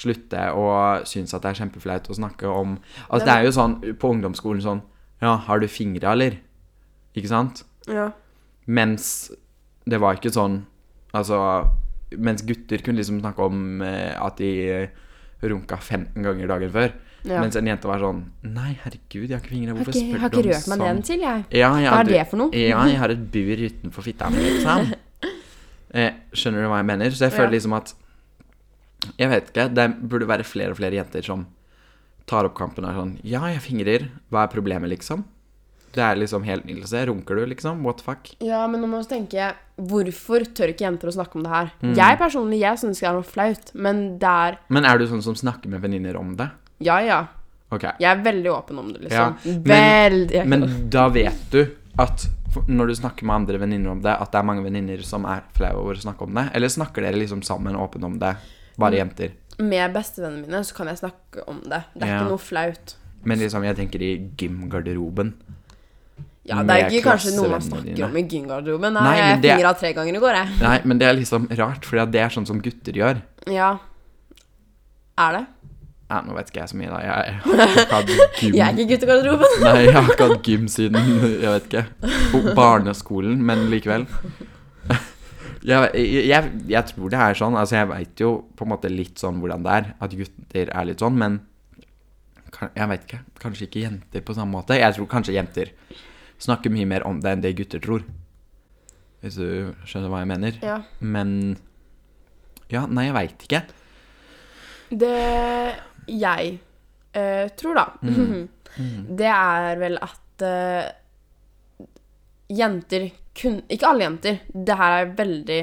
slutte 0.00 0.46
å 0.56 0.68
synes 1.08 1.34
at 1.36 1.42
det 1.44 1.50
er 1.50 1.58
kjempeflaut 1.58 2.06
å 2.08 2.16
snakke 2.16 2.48
om 2.48 2.78
Altså 3.10 3.26
det 3.26 3.32
er 3.34 3.42
jo 3.44 3.50
sånn 3.52 3.74
på 4.00 4.12
ungdomsskolen 4.14 4.62
sånn 4.64 4.80
Ja, 5.20 5.34
har 5.44 5.60
du 5.60 5.66
fingre, 5.68 6.14
eller? 6.14 6.38
Ikke 7.12 7.28
sant? 7.28 7.64
ja. 7.90 8.10
Mens 8.70 9.32
det 9.90 9.98
var 10.02 10.16
ikke 10.18 10.30
sånn 10.34 10.60
Altså 11.16 11.36
Mens 12.22 12.42
gutter 12.46 12.82
kunne 12.86 13.00
liksom 13.00 13.20
snakke 13.22 13.42
om 13.46 13.82
eh, 13.86 14.14
at 14.18 14.38
de 14.38 14.50
eh, 14.70 14.88
runka 15.42 15.76
15 15.80 16.22
ganger 16.26 16.48
dagen 16.50 16.70
før. 16.74 16.90
Ja. 17.24 17.38
Mens 17.42 17.54
en 17.58 17.68
jente 17.68 17.88
var 17.88 18.00
sånn 18.02 18.22
Nei, 18.46 18.72
herregud, 18.82 19.26
jeg 19.28 19.34
har 19.36 19.42
ikke 19.42 19.52
fingre. 19.52 19.68
Jeg 19.68 19.74
har 19.74 19.78
Hvorfor 19.80 19.94
sånn. 19.94 20.00
jeg 20.00 20.10
spør 20.10 20.22
har 20.24 20.32
ikke 20.32 20.44
rørt 20.46 20.68
meg 20.72 20.78
sånn? 20.78 20.84
den 20.86 21.02
til, 21.10 21.20
jeg. 21.26 21.44
Ja, 21.60 21.70
jeg 21.82 21.90
Hva 21.92 22.00
er 22.00 22.10
det 22.10 22.24
for 22.30 22.40
noe? 22.42 22.50
Ja, 22.56 22.82
jeg 22.90 22.98
har 23.02 23.14
et 23.14 23.24
bur 23.34 23.62
utenfor 23.66 24.06
fitta 24.06 24.30
mi, 24.34 24.42
liksom. 24.48 24.90
Eh, 25.90 26.12
skjønner 26.38 26.62
du 26.62 26.68
hva 26.70 26.76
jeg 26.78 26.86
mener? 26.86 27.10
Så 27.10 27.24
jeg 27.26 27.32
føler 27.34 27.48
Ja. 27.50 27.54
liksom 27.56 27.72
at 27.74 27.88
Jeg 29.18 29.28
vet 29.32 29.48
ikke. 29.50 29.64
Det 29.74 29.86
burde 30.12 30.28
være 30.30 30.44
flere 30.46 30.70
og 30.70 30.78
flere 30.78 30.94
jenter 31.00 31.24
som 31.26 31.46
tar 32.30 32.46
opp 32.46 32.54
kampen 32.54 32.84
og 32.86 32.90
er 32.92 32.98
sånn 33.00 33.14
Ja, 33.26 33.40
jeg 33.50 33.58
fingrer. 33.64 34.04
Hva 34.30 34.44
er 34.44 34.52
problemet, 34.52 34.90
liksom? 34.92 35.24
Det 35.92 36.02
er 36.06 36.14
liksom 36.16 36.44
helt 36.46 36.64
nydelse. 36.66 37.06
Runker 37.08 37.34
du, 37.40 37.46
liksom? 37.46 37.82
What 37.82 37.98
the 37.98 38.04
fuck? 38.04 38.30
Ja, 38.40 38.66
men 38.70 38.80
nå 38.80 38.86
må 38.86 39.00
vi 39.02 39.08
tenke 39.16 39.54
Hvorfor 39.80 40.44
tør 40.54 40.68
ikke 40.74 40.84
jenter 40.84 41.08
å 41.08 41.14
snakke 41.16 41.36
om 41.36 41.42
det 41.42 41.50
her? 41.50 41.70
Mm. 41.82 41.94
Jeg 41.96 42.18
personlig, 42.20 42.58
jeg 42.60 42.78
syns 42.78 43.00
det 43.00 43.08
er 43.08 43.12
noe 43.16 43.22
flaut, 43.26 43.70
men 43.74 44.18
det 44.20 44.28
er 44.28 44.58
Men 44.68 44.84
er 44.84 44.98
du 44.98 45.06
sånn 45.08 45.22
som 45.24 45.34
snakker 45.34 45.68
med 45.72 45.80
venninner 45.80 46.16
om 46.20 46.36
det? 46.36 46.50
Ja, 46.80 46.98
ja. 47.00 47.26
Ok. 47.72 47.82
Jeg 47.98 48.04
er 48.10 48.22
veldig 48.22 48.50
åpen 48.52 48.78
om 48.78 48.92
det, 48.92 49.10
Ja, 49.10 49.30
liksom. 49.32 49.62
men- 49.64 49.64
Veldig 49.64 50.46
Men 50.46 50.90
da 50.90 51.08
vet 51.08 51.50
du 51.50 51.66
at 51.98 52.26
når 52.68 52.86
du 52.88 52.94
snakker 52.94 53.22
med 53.24 53.34
andre 53.36 53.58
venninner 53.58 53.90
om 53.90 54.00
det, 54.02 54.10
at 54.20 54.30
det 54.32 54.38
er 54.38 54.42
mange 54.44 54.62
venninner 54.64 55.02
som 55.02 55.24
er 55.24 55.42
flaue 55.54 55.76
over 55.80 55.94
å 55.94 56.02
snakke 56.02 56.22
om 56.22 56.34
det? 56.34 56.50
Eller 56.54 56.68
snakker 56.68 57.00
dere 57.02 57.14
liksom 57.18 57.42
sammen 57.42 57.74
åpent 57.76 58.04
om 58.04 58.18
det, 58.18 58.36
bare 58.76 58.92
Mm. 58.92 58.98
jenter? 59.10 59.30
Med 59.60 59.92
bestevennene 59.94 60.46
mine 60.46 60.60
så 60.64 60.74
kan 60.74 60.86
jeg 60.88 60.96
snakke 60.98 61.48
om 61.48 61.60
det. 61.62 61.84
Det 61.94 62.02
er 62.02 62.06
Ja. 62.06 62.20
ikke 62.20 62.28
noe 62.28 62.38
flaut. 62.38 62.94
Men 63.24 63.38
liksom, 63.38 63.62
jeg 63.64 63.76
tenker 63.76 64.02
i 64.02 64.30
gymgarderoben. 64.36 65.34
Ja, 66.48 66.62
det 66.64 66.76
er 66.76 66.88
ikke 66.88 67.10
kanskje 67.12 67.34
noe 67.36 67.50
man 67.52 67.62
snakker 67.62 67.92
dine. 67.92 68.06
om 68.06 68.16
i 68.16 68.22
gymgarderoben. 68.24 68.94
Nei, 68.96 69.02
Nei, 69.04 69.16
jeg 69.20 69.40
fingra 69.44 69.72
tre 69.76 69.90
ganger 69.96 70.16
i 70.16 70.22
går, 70.22 70.36
jeg. 70.38 70.52
Nei, 70.62 70.76
men 70.88 71.00
det 71.02 71.08
er 71.10 71.16
liksom 71.18 71.46
rart, 71.60 71.84
for 71.86 72.00
det 72.14 72.22
er 72.22 72.32
sånn 72.32 72.48
som 72.48 72.62
gutter 72.64 72.96
gjør. 72.96 73.20
Ja. 73.52 73.74
Er 75.20 75.36
det? 75.36 75.42
Ja, 76.10 76.22
nå 76.26 76.34
vet 76.34 76.48
ikke 76.50 76.62
jeg 76.64 76.72
så 76.72 76.78
mye, 76.80 76.88
da. 76.90 77.00
Jeg 77.04 77.34
har 77.44 77.74
ikke 77.84 77.98
hatt 78.00 78.40
gym 78.40 78.54
Jeg 78.58 78.64
er 78.64 78.72
ikke 78.72 78.82
i 78.82 78.88
guttegarderoben. 78.94 79.52
Nei, 79.66 79.74
jeg 79.84 79.94
har 79.94 80.08
ikke 80.14 80.28
hatt 80.32 80.48
gym 80.48 80.64
siden 80.72 81.12
jeg 81.20 81.52
vet 81.52 81.68
ikke 81.68 81.84
på 82.32 82.54
barneskolen, 82.58 83.36
men 83.46 83.68
likevel. 83.72 84.08
Jeg, 85.60 85.90
jeg, 85.92 86.46
jeg 86.72 86.88
tror 86.88 87.10
det 87.12 87.18
er 87.20 87.34
sånn. 87.36 87.52
Altså, 87.60 87.74
jeg 87.76 87.88
veit 87.90 88.20
jo 88.22 88.30
på 88.56 88.64
en 88.64 88.70
måte 88.72 88.88
litt 88.88 89.20
sånn 89.20 89.42
hvordan 89.42 89.66
det 89.66 89.72
er, 89.76 89.88
at 90.00 90.14
gutter 90.16 90.70
er 90.72 90.86
litt 90.88 91.02
sånn, 91.04 91.18
men 91.20 91.34
jeg 92.48 92.88
veit 92.88 93.04
ikke. 93.04 93.18
Kanskje 93.42 93.66
ikke 93.66 93.82
jenter 93.82 94.24
på 94.24 94.36
samme 94.38 94.56
måte. 94.56 94.78
Jeg 94.80 94.96
tror 94.96 95.10
kanskje 95.12 95.34
jenter 95.36 95.74
snakker 96.40 96.72
mye 96.72 96.88
mer 96.88 97.04
om 97.06 97.20
det 97.20 97.30
enn 97.34 97.42
det 97.44 97.54
gutter 97.58 97.82
tror. 97.84 98.04
Hvis 99.20 99.36
du 99.36 99.74
skjønner 99.84 100.08
hva 100.12 100.22
jeg 100.22 100.30
mener. 100.32 100.58
Ja. 100.64 100.78
Men 101.00 101.58
Ja, 102.70 102.84
nei, 102.86 103.08
jeg 103.08 103.16
veit 103.16 103.44
ikke. 103.48 103.62
Det 104.90 105.14
jeg 106.10 106.58
eh, 107.14 107.48
tror, 107.58 107.74
da, 107.74 107.86
Mm. 108.78 109.16
det 109.18 109.26
er 109.26 109.80
vel 109.80 109.96
at 109.98 110.42
eh, 110.46 110.92
jenter 112.54 113.08
kun 113.34 113.56
Ikke 113.66 113.88
alle 113.88 114.04
jenter. 114.04 114.36
Det 114.46 114.76
her 114.78 114.94
er 115.00 115.10
veldig 115.18 115.56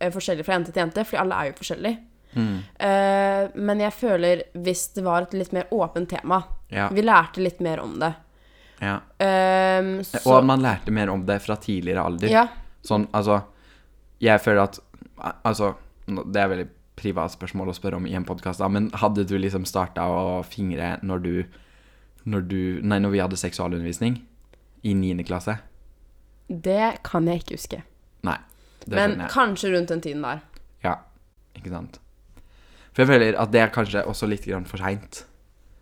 eh, 0.00 0.10
forskjellig 0.12 0.44
fra 0.46 0.56
jente 0.56 0.72
til 0.72 0.80
jente, 0.82 1.04
fordi 1.04 1.20
alle 1.20 1.36
er 1.42 1.50
jo 1.50 1.56
forskjellige. 1.58 1.98
Mm. 2.36 2.56
Eh, 2.88 3.42
men 3.68 3.80
jeg 3.84 3.92
føler 3.96 4.42
hvis 4.56 4.86
det 4.96 5.04
var 5.04 5.26
et 5.26 5.36
litt 5.36 5.52
mer 5.56 5.68
åpent 5.72 6.08
tema 6.10 6.42
Ja. 6.72 6.88
Vi 6.92 7.04
lærte 7.04 7.40
litt 7.44 7.60
mer 7.64 7.80
om 7.84 7.94
det. 8.00 8.12
Ja. 8.82 9.00
Um, 9.18 10.04
så, 10.04 10.20
Og 10.26 10.38
at 10.38 10.48
man 10.48 10.64
lærte 10.64 10.92
mer 10.92 11.10
om 11.12 11.22
det 11.26 11.38
fra 11.44 11.56
tidligere 11.60 12.04
alder. 12.04 12.28
Ja. 12.28 12.46
Sånn, 12.84 13.08
altså 13.16 13.40
Jeg 14.22 14.40
føler 14.44 14.66
at 14.68 14.80
Altså, 15.42 15.72
det 16.06 16.40
er 16.40 16.50
veldig 16.52 16.66
privat 16.96 17.32
spørsmål 17.32 17.72
å 17.72 17.76
spørre 17.76 17.98
om 18.00 18.06
i 18.08 18.14
en 18.16 18.24
podkast, 18.28 18.60
men 18.72 18.90
hadde 19.00 19.24
du 19.28 19.34
liksom 19.40 19.64
starta 19.68 20.04
å 20.04 20.42
fingre 20.44 20.96
når 21.02 21.24
du 21.24 21.32
Når 22.24 22.48
du 22.50 22.60
Nei, 22.82 22.98
når 23.00 23.14
vi 23.14 23.22
hadde 23.24 23.40
seksualundervisning 23.40 24.20
i 24.86 24.94
niende 24.94 25.24
klasse? 25.26 25.56
Det 26.46 26.98
kan 27.02 27.26
jeg 27.26 27.42
ikke 27.42 27.56
huske. 27.56 27.78
Nei. 28.26 28.36
Men 28.86 29.16
kanskje 29.32 29.72
rundt 29.72 29.90
den 29.90 30.02
tiden 30.04 30.22
der. 30.22 30.44
Ja, 30.84 31.00
ikke 31.58 31.72
sant. 31.72 31.98
For 32.92 33.02
jeg 33.02 33.10
føler 33.10 33.38
at 33.40 33.50
det 33.52 33.60
er 33.60 33.72
kanskje 33.74 34.04
også 34.06 34.28
litt 34.30 34.46
grann 34.46 34.66
for 34.68 34.80
seint. 34.80 35.24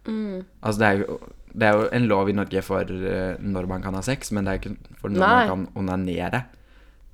Mm. 0.07 0.45
Altså, 0.63 0.79
det 0.81 0.89
er, 0.89 1.03
jo, 1.05 1.19
det 1.55 1.69
er 1.69 1.77
jo 1.79 1.89
en 1.95 2.07
lov 2.11 2.29
i 2.29 2.35
Norge 2.35 2.63
for 2.67 2.83
eh, 2.83 3.37
når 3.41 3.67
man 3.71 3.83
kan 3.85 3.95
ha 3.95 4.01
sex, 4.03 4.33
men 4.35 4.45
det 4.45 4.53
er 4.53 4.59
ikke 4.63 4.99
for 5.01 5.13
når 5.15 5.21
Nei. 5.23 5.35
man 5.47 5.49
kan 5.53 5.67
onanere. 5.85 6.45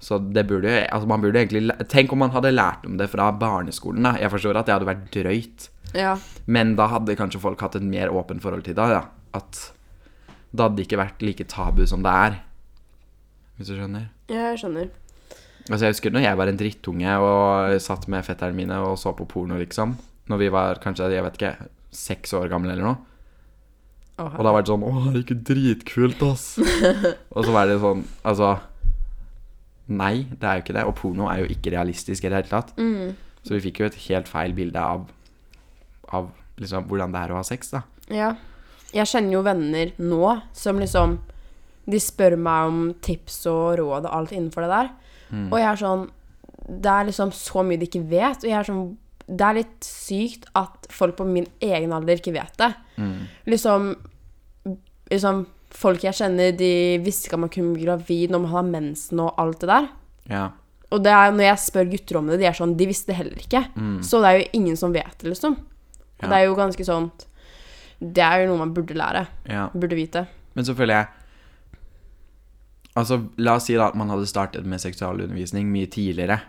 Så 0.00 0.16
det 0.32 0.46
burde 0.48 0.64
jo 0.70 0.86
Altså, 0.88 1.06
man 1.10 1.20
burde 1.20 1.36
egentlig 1.42 1.74
Tenk 1.92 2.12
om 2.14 2.22
man 2.22 2.30
hadde 2.32 2.54
lært 2.54 2.86
om 2.88 2.94
det 2.96 3.10
fra 3.12 3.26
barneskolen, 3.36 4.02
da. 4.06 4.14
Jeg 4.16 4.30
forstår 4.32 4.56
at 4.56 4.66
det 4.70 4.72
hadde 4.78 4.88
vært 4.88 5.10
drøyt, 5.12 5.68
Ja. 5.92 6.14
men 6.46 6.74
da 6.76 6.86
hadde 6.88 7.16
kanskje 7.18 7.40
folk 7.42 7.60
hatt 7.60 7.76
et 7.76 7.82
mer 7.84 8.08
åpent 8.08 8.40
forhold 8.40 8.64
til 8.64 8.74
det, 8.78 8.86
ja. 8.94 9.02
At 9.34 9.72
det 10.54 10.64
hadde 10.64 10.82
ikke 10.86 10.98
vært 10.98 11.20
like 11.22 11.44
tabu 11.44 11.84
som 11.86 12.02
det 12.02 12.10
er. 12.10 12.38
Hvis 13.58 13.68
du 13.68 13.76
skjønner? 13.76 14.08
Ja, 14.30 14.50
Jeg 14.54 14.62
skjønner. 14.62 14.88
Altså 15.70 15.84
Jeg 15.84 15.92
husker 15.92 16.10
når 16.16 16.24
jeg 16.24 16.36
var 16.40 16.48
en 16.48 16.56
drittunge 16.56 17.18
og 17.20 17.76
satt 17.84 18.08
med 18.08 18.24
fetterne 18.24 18.56
mine 18.56 18.78
og 18.80 18.96
så 18.98 19.12
på 19.14 19.28
porno, 19.28 19.58
liksom. 19.60 19.98
Når 20.32 20.38
vi 20.38 20.48
var 20.48 20.80
kanskje, 20.82 21.10
jeg 21.12 21.22
vet 21.26 21.36
ikke, 21.38 21.68
seks 21.92 22.32
år 22.38 22.48
gamle 22.48 22.72
eller 22.72 22.86
noe. 22.88 22.96
Og 24.26 24.42
da 24.44 24.52
var 24.52 24.64
det 24.64 24.70
sånn 24.70 24.84
Å, 24.86 24.90
det 25.06 25.14
er 25.14 25.22
ikke 25.24 25.38
dritkult, 25.50 26.24
ass. 26.26 26.44
og 27.34 27.46
så 27.46 27.54
var 27.54 27.70
det 27.70 27.78
sånn 27.82 28.04
Altså 28.26 28.56
Nei, 29.90 30.28
det 30.30 30.46
er 30.46 30.58
jo 30.58 30.62
ikke 30.62 30.74
det. 30.76 30.84
Og 30.86 30.94
porno 30.98 31.26
er 31.26 31.40
jo 31.42 31.48
ikke 31.50 31.72
realistisk 31.74 32.22
i 32.22 32.30
det 32.30 32.36
hele 32.38 32.50
tatt. 32.52 32.68
Mm. 32.78 33.16
Så 33.42 33.56
vi 33.56 33.64
fikk 33.64 33.80
jo 33.82 33.88
et 33.88 33.96
helt 34.04 34.28
feil 34.30 34.54
bilde 34.54 34.78
av, 34.78 35.08
av 36.14 36.28
liksom 36.62 36.86
hvordan 36.86 37.10
det 37.14 37.24
er 37.24 37.34
å 37.34 37.40
ha 37.40 37.46
sex, 37.48 37.72
da. 37.74 37.80
Ja. 38.06 38.28
Jeg 38.94 39.10
kjenner 39.10 39.36
jo 39.36 39.42
venner 39.46 39.92
nå 40.02 40.32
som 40.56 40.80
liksom 40.82 41.20
De 41.90 41.98
spør 42.02 42.34
meg 42.38 42.70
om 42.70 42.80
tips 43.02 43.44
og 43.50 43.78
råd 43.78 44.08
og 44.08 44.14
alt 44.14 44.32
innenfor 44.34 44.66
det 44.66 44.72
der. 44.76 44.90
Og 45.46 45.56
jeg 45.60 45.68
er 45.68 45.78
sånn 45.78 46.08
Det 46.66 46.90
er 46.90 47.06
liksom 47.08 47.34
så 47.34 47.64
mye 47.66 47.80
de 47.80 47.88
ikke 47.90 48.06
vet. 48.10 48.44
Og 48.44 48.50
jeg 48.50 48.58
er 48.58 48.66
sånn 48.66 48.84
Det 49.26 49.46
er 49.46 49.58
litt 49.60 49.86
sykt 49.86 50.48
at 50.58 50.90
folk 50.90 51.18
på 51.20 51.26
min 51.28 51.46
egen 51.62 51.94
alder 51.94 52.18
ikke 52.18 52.34
vet 52.34 52.54
det. 52.60 52.72
Liksom 53.46 53.94
Liksom 55.10 55.46
Folk 55.70 56.02
jeg 56.02 56.16
kjenner, 56.18 56.50
de 56.58 56.98
visste 57.04 57.28
ikke 57.28 57.36
at 57.38 57.40
man 57.44 57.50
kunne 57.54 57.74
bli 57.76 57.84
gravid 57.86 58.32
når 58.34 58.40
man 58.42 58.50
har 58.50 58.64
mensen 58.66 59.20
og 59.22 59.36
alt 59.38 59.60
det 59.62 59.68
der. 59.70 59.84
Ja. 60.28 60.48
Og 60.90 61.04
det 61.04 61.12
er, 61.14 61.30
når 61.30 61.44
jeg 61.46 61.60
spør 61.62 61.90
gutter 61.92 62.18
om 62.18 62.26
det, 62.26 62.40
de 62.40 62.46
er 62.50 62.56
sånn 62.58 62.72
De 62.76 62.86
visste 62.90 63.12
det 63.12 63.18
heller 63.20 63.38
ikke. 63.38 63.60
Så 64.02 64.18
det 64.20 64.28
er 64.32 64.38
jo 64.40 64.48
ingen 64.58 64.76
som 64.76 64.90
vet 64.92 65.14
det, 65.22 65.28
liksom. 65.30 65.54
Og 65.54 66.24
Ja. 66.24 66.28
det 66.28 66.36
er 66.40 66.44
jo 66.48 66.56
ganske 66.58 66.84
sånn 66.84 67.10
Det 68.02 68.18
er 68.24 68.42
jo 68.42 68.48
noe 68.50 68.58
man 68.58 68.74
burde 68.74 68.94
lære. 68.98 69.26
ja. 69.48 69.68
Burde 69.72 69.94
vite. 69.94 70.26
Men 70.54 70.64
så 70.64 70.74
føler 70.74 70.94
jeg 70.98 71.06
Altså, 72.96 73.20
la 73.38 73.54
oss 73.54 73.64
si 73.70 73.76
da 73.78 73.86
at 73.88 73.94
man 73.94 74.08
hadde 74.10 74.26
startet 74.26 74.66
med 74.66 74.80
seksualundervisning 74.82 75.68
mye 75.70 75.86
tidligere. 75.86 76.40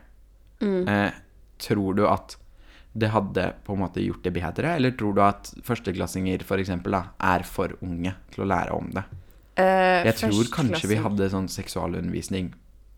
Eh, 0.61 1.11
tror 1.59 1.93
du 1.95 2.07
at 2.09 2.35
det 2.93 3.09
hadde 3.13 3.53
på 3.63 3.73
en 3.73 3.79
måte 3.79 4.01
gjort 4.03 4.23
det 4.23 4.33
bedre, 4.35 4.75
eller 4.75 4.91
tror 4.91 5.13
du 5.15 5.21
at 5.23 5.53
førsteklassinger 5.63 6.43
for 6.43 6.57
eksempel 6.57 6.91
da, 6.91 7.03
er 7.19 7.43
for 7.47 7.71
unge 7.81 8.13
til 8.33 8.43
å 8.43 8.47
lære 8.51 8.71
om 8.75 8.89
det? 8.91 9.03
Eh, 9.55 10.03
Jeg 10.09 10.15
tror 10.15 10.43
kanskje 10.51 10.87
vi 10.89 10.95
hadde 10.95 11.29
sånn 11.31 11.47
seksualundervisning 11.47 12.53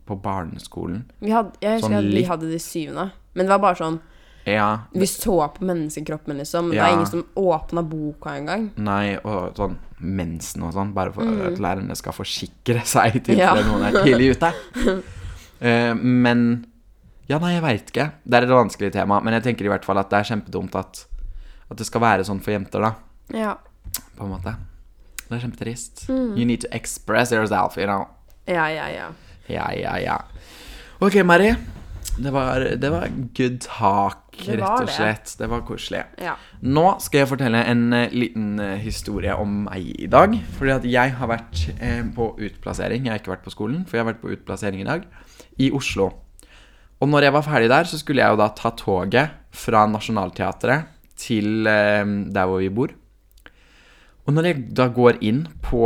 på 0.06 0.18
barneskolen. 0.22 1.04
vi 1.22 1.30
hadde, 1.32 1.54
Jeg 1.62 1.78
husker 1.80 1.90
sånn 1.90 1.98
at 2.08 2.14
vi 2.14 2.24
hadde 2.24 2.50
det 2.50 2.56
i 2.56 2.64
syvende. 2.64 3.12
Men 3.36 3.46
det 3.46 3.50
var 3.50 3.60
bare 3.60 3.76
sånn 3.76 4.00
Ja, 4.46 4.80
Vi 4.92 5.06
så 5.08 5.38
på 5.56 5.64
menneskekroppen, 5.64 6.36
liksom. 6.38 6.70
Det 6.72 6.76
Ja. 6.76 6.88
er 6.90 6.94
ingen 6.94 7.06
som 7.06 7.24
åpna 7.38 7.82
boka 7.88 8.30
engang. 8.36 8.72
nei, 8.78 9.16
og 9.24 9.56
sånn 9.56 9.78
mensen 10.02 10.64
og 10.64 10.74
sånn, 10.74 10.94
bare 10.94 11.14
for 11.14 11.22
at 11.24 11.58
lærerne 11.60 11.96
skal 11.96 12.12
forsikre 12.12 12.84
seg 12.84 13.16
i 13.16 13.20
tilfelle 13.20 13.38
Ja. 13.38 13.64
noen 13.64 13.84
er 13.86 14.04
tidlig 14.04 14.36
ute. 14.36 14.54
Uh, 15.62 15.94
men 16.02 16.66
Ja, 17.30 17.40
nei, 17.40 17.54
jeg 17.56 17.64
veit 17.64 17.92
ikke. 17.94 18.10
Det 18.28 18.38
er 18.40 18.46
et 18.48 18.52
vanskelig 18.52 18.92
tema, 18.96 19.20
men 19.24 19.34
jeg 19.38 19.46
tenker 19.48 19.68
i 19.68 19.72
hvert 19.72 19.86
fall 19.88 20.00
at 20.02 20.10
det 20.12 20.20
er 20.20 20.30
kjempedumt 20.34 20.76
at, 20.76 21.06
at 21.72 21.80
det 21.80 21.88
skal 21.88 22.04
være 22.04 22.26
sånn 22.28 22.42
for 22.44 22.52
jenter, 22.56 22.84
da. 22.84 22.94
Ja. 23.34 23.54
På 24.18 24.26
en 24.28 24.34
måte. 24.36 24.56
Det 25.24 25.38
er 25.38 25.46
kjempetrist. 25.46 26.08
You 26.12 26.44
need 26.46 26.62
to 26.66 26.72
express 26.76 27.32
yourself, 27.32 27.78
you 27.80 27.88
know. 27.88 28.10
Ja, 28.50 28.68
ja, 28.70 28.90
ja. 28.92 29.08
Ja, 29.48 29.70
ja, 29.76 29.96
ja. 30.04 30.18
Ok, 31.04 31.16
Mari. 31.26 31.54
Det 32.14 32.30
var, 32.30 32.62
det 32.78 32.90
var 32.94 33.08
good 33.34 33.56
talk, 33.64 34.20
var 34.46 34.60
rett 34.60 34.84
og 34.84 34.90
slett. 34.94 35.32
Det 35.40 35.48
var 35.50 35.64
koselig. 35.66 36.04
ja. 36.22 36.36
Nå 36.62 36.84
skal 37.02 37.24
jeg 37.24 37.30
fortelle 37.32 37.64
en 37.72 37.88
eh, 37.96 38.12
liten 38.14 38.60
eh, 38.62 38.76
historie 38.84 39.34
om 39.40 39.64
meg 39.66 39.88
i 40.04 40.10
dag. 40.12 40.36
Fordi 40.60 40.76
at 40.76 40.86
jeg 40.86 41.16
har 41.18 41.32
vært 41.32 41.64
eh, 41.80 42.04
på 42.14 42.28
utplassering. 42.38 43.08
Jeg 43.08 43.16
har 43.16 43.24
ikke 43.24 43.34
vært 43.34 43.48
på 43.48 43.56
skolen, 43.56 43.82
for 43.88 43.98
jeg 43.98 44.06
har 44.06 44.12
vært 44.12 44.22
på 44.22 44.36
utplassering 44.36 44.84
i 44.84 44.88
dag. 44.92 45.08
I 45.58 45.72
Oslo. 45.74 46.12
Og 47.04 47.10
når 47.12 47.28
jeg 47.28 47.36
var 47.36 47.44
ferdig 47.46 47.70
der, 47.72 47.88
så 47.90 48.00
skulle 48.00 48.24
jeg 48.24 48.32
jo 48.32 48.40
da 48.40 48.48
ta 48.56 48.72
toget 48.80 49.34
fra 49.54 49.84
Nationaltheatret 49.92 50.92
til 51.20 51.68
eh, 51.68 52.04
der 52.34 52.48
hvor 52.50 52.62
vi 52.64 52.72
bor. 52.74 52.94
Og 54.24 54.34
når 54.34 54.48
jeg 54.48 54.62
da 54.78 54.88
går 54.88 55.20
inn 55.28 55.44
på 55.64 55.84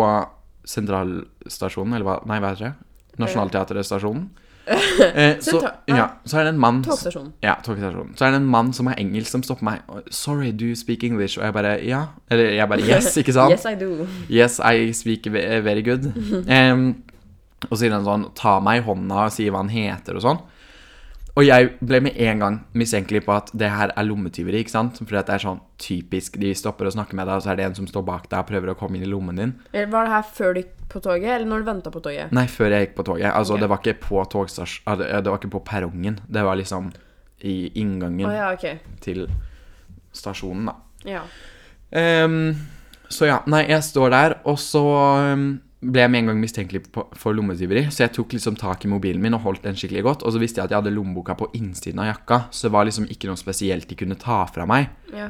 sentralstasjonen, 0.67 1.95
eller 1.97 2.05
hva 2.05 2.19
Nei, 2.29 2.37
hva 2.43 2.51
heter 2.53 2.69
det? 2.69 2.75
Nationaltheatret-stasjonen. 3.23 4.27
Eh, 4.67 5.37
så, 5.39 5.61
ja, 5.87 6.09
så 6.27 6.41
er 6.41 6.43
det 6.43 6.49
en 6.51 6.57
mann 6.59 6.81
Togstasjonen. 6.83 7.29
ja, 7.39 7.53
togstasjonen. 7.63 8.09
Så 8.19 8.25
er 8.27 8.33
det 8.33 8.41
en 8.41 8.49
mann 8.51 8.73
som 8.75 8.89
er 8.91 8.97
engelsk, 8.99 9.29
som 9.31 9.43
stopper 9.45 9.63
meg. 9.63 9.85
og, 9.87 10.09
'Sorry, 10.11 10.49
do 10.51 10.65
you 10.67 10.75
speak 10.75 11.05
English?' 11.07 11.37
Og 11.39 11.45
jeg 11.45 11.53
bare 11.55 11.77
'ja'. 11.79 12.01
Eller 12.29 12.49
jeg 12.51 12.67
bare 12.67 12.79
'yes', 12.83 13.15
ikke 13.17 13.31
sant? 13.33 13.51
Yes, 13.55 13.63
I 13.63 13.75
do. 13.79 14.07
Yes, 14.29 14.59
I 14.59 14.91
speak 14.91 15.31
very 15.31 15.81
good. 15.81 16.11
Em, 16.51 16.95
og 17.69 17.77
så 17.77 17.79
sier 17.85 17.95
han 17.95 18.03
sånn 18.03 18.27
'ta 18.35 18.59
meg 18.59 18.81
i 18.81 18.85
hånda' 18.85 19.23
og 19.23 19.31
sier 19.31 19.55
hva 19.55 19.63
han 19.63 19.69
heter 19.71 20.19
og 20.19 20.21
sånn. 20.21 20.41
Og 21.37 21.45
jeg 21.45 21.69
ble 21.85 21.99
med 22.01 22.15
en 22.17 22.39
gang 22.41 22.55
mistenkelig 22.77 23.21
på 23.27 23.33
at 23.35 23.51
det 23.53 23.69
her 23.69 23.91
er 23.93 24.05
lommetyveri, 24.07 24.63
ikke 24.63 24.73
sant? 24.73 24.97
Fordi 25.03 25.19
at 25.19 25.27
det 25.29 25.35
er 25.35 25.43
sånn 25.43 25.59
typisk. 25.81 26.39
De 26.41 26.49
stopper 26.57 26.89
og 26.89 26.95
snakker 26.95 27.19
med 27.19 27.29
deg, 27.29 27.37
og 27.37 27.45
så 27.45 27.51
er 27.53 27.59
det 27.59 27.67
en 27.67 27.75
som 27.77 27.89
står 27.89 28.05
bak 28.07 28.25
deg 28.31 28.39
og 28.41 28.47
prøver 28.49 28.71
å 28.73 28.77
komme 28.79 28.97
inn 28.97 29.05
i 29.05 29.11
lommen 29.11 29.37
din. 29.37 29.51
Var 29.75 29.93
det 29.93 30.13
her 30.15 30.31
før 30.39 30.55
du 30.55 30.61
gikk 30.63 30.71
på 30.89 31.01
toget, 31.05 31.29
eller 31.35 31.45
når 31.51 31.61
du 31.61 31.69
venta 31.69 31.91
på 31.93 32.01
toget? 32.07 32.33
Nei, 32.33 32.47
før 32.49 32.73
jeg 32.73 32.87
gikk 32.87 32.95
på 32.97 33.05
toget. 33.11 33.29
Altså, 33.29 33.53
okay. 33.53 33.61
det 33.61 33.69
var 33.69 33.83
ikke 33.83 33.99
på 34.07 34.23
togstasj... 34.33 34.79
Det 34.97 35.29
var 35.29 35.37
ikke 35.37 35.53
på 35.59 35.63
perrongen. 35.67 36.17
Det 36.25 36.45
var 36.47 36.57
liksom 36.57 36.89
i 37.45 37.57
inngangen 37.77 38.25
oh, 38.25 38.33
ja, 38.33 38.49
okay. 38.55 38.79
til 39.05 39.27
stasjonen, 40.17 40.71
da. 40.71 40.75
Ja. 41.05 41.21
Um, 42.25 42.55
så 43.13 43.29
ja, 43.29 43.37
nei, 43.45 43.67
jeg 43.69 43.85
står 43.85 44.11
der, 44.11 44.35
og 44.49 44.57
så 44.59 44.83
ehm, 45.21 45.45
ble 45.81 46.01
jeg 46.01 46.09
med 46.09 46.23
en 46.23 46.31
gang 46.31 46.39
mistenkelig 46.41 46.81
på, 46.93 47.03
for 47.17 47.37
lommetyveri. 47.37 47.85
Så 47.93 48.05
jeg 48.05 48.15
tok 48.15 48.33
liksom 48.33 48.57
tak 48.57 48.85
i 48.85 48.89
mobilen 48.91 49.21
min 49.21 49.37
og 49.37 49.43
holdt 49.45 49.67
den 49.67 49.77
skikkelig 49.77 50.05
godt. 50.07 50.25
Og 50.25 50.33
så 50.33 50.41
visste 50.41 50.61
jeg 50.61 50.69
at 50.69 50.73
jeg 50.73 50.81
hadde 50.81 50.95
lommeboka 50.95 51.37
på 51.37 51.51
innsiden 51.57 52.01
av 52.01 52.09
jakka, 52.11 52.39
så 52.51 52.67
det 52.67 52.73
var 52.73 52.87
liksom 52.89 53.05
ikke 53.13 53.29
noe 53.29 53.39
spesielt 53.39 53.89
de 53.89 53.99
kunne 53.99 54.17
ta 54.21 54.43
fra 54.49 54.67
meg. 54.69 54.89
ja. 55.13 55.29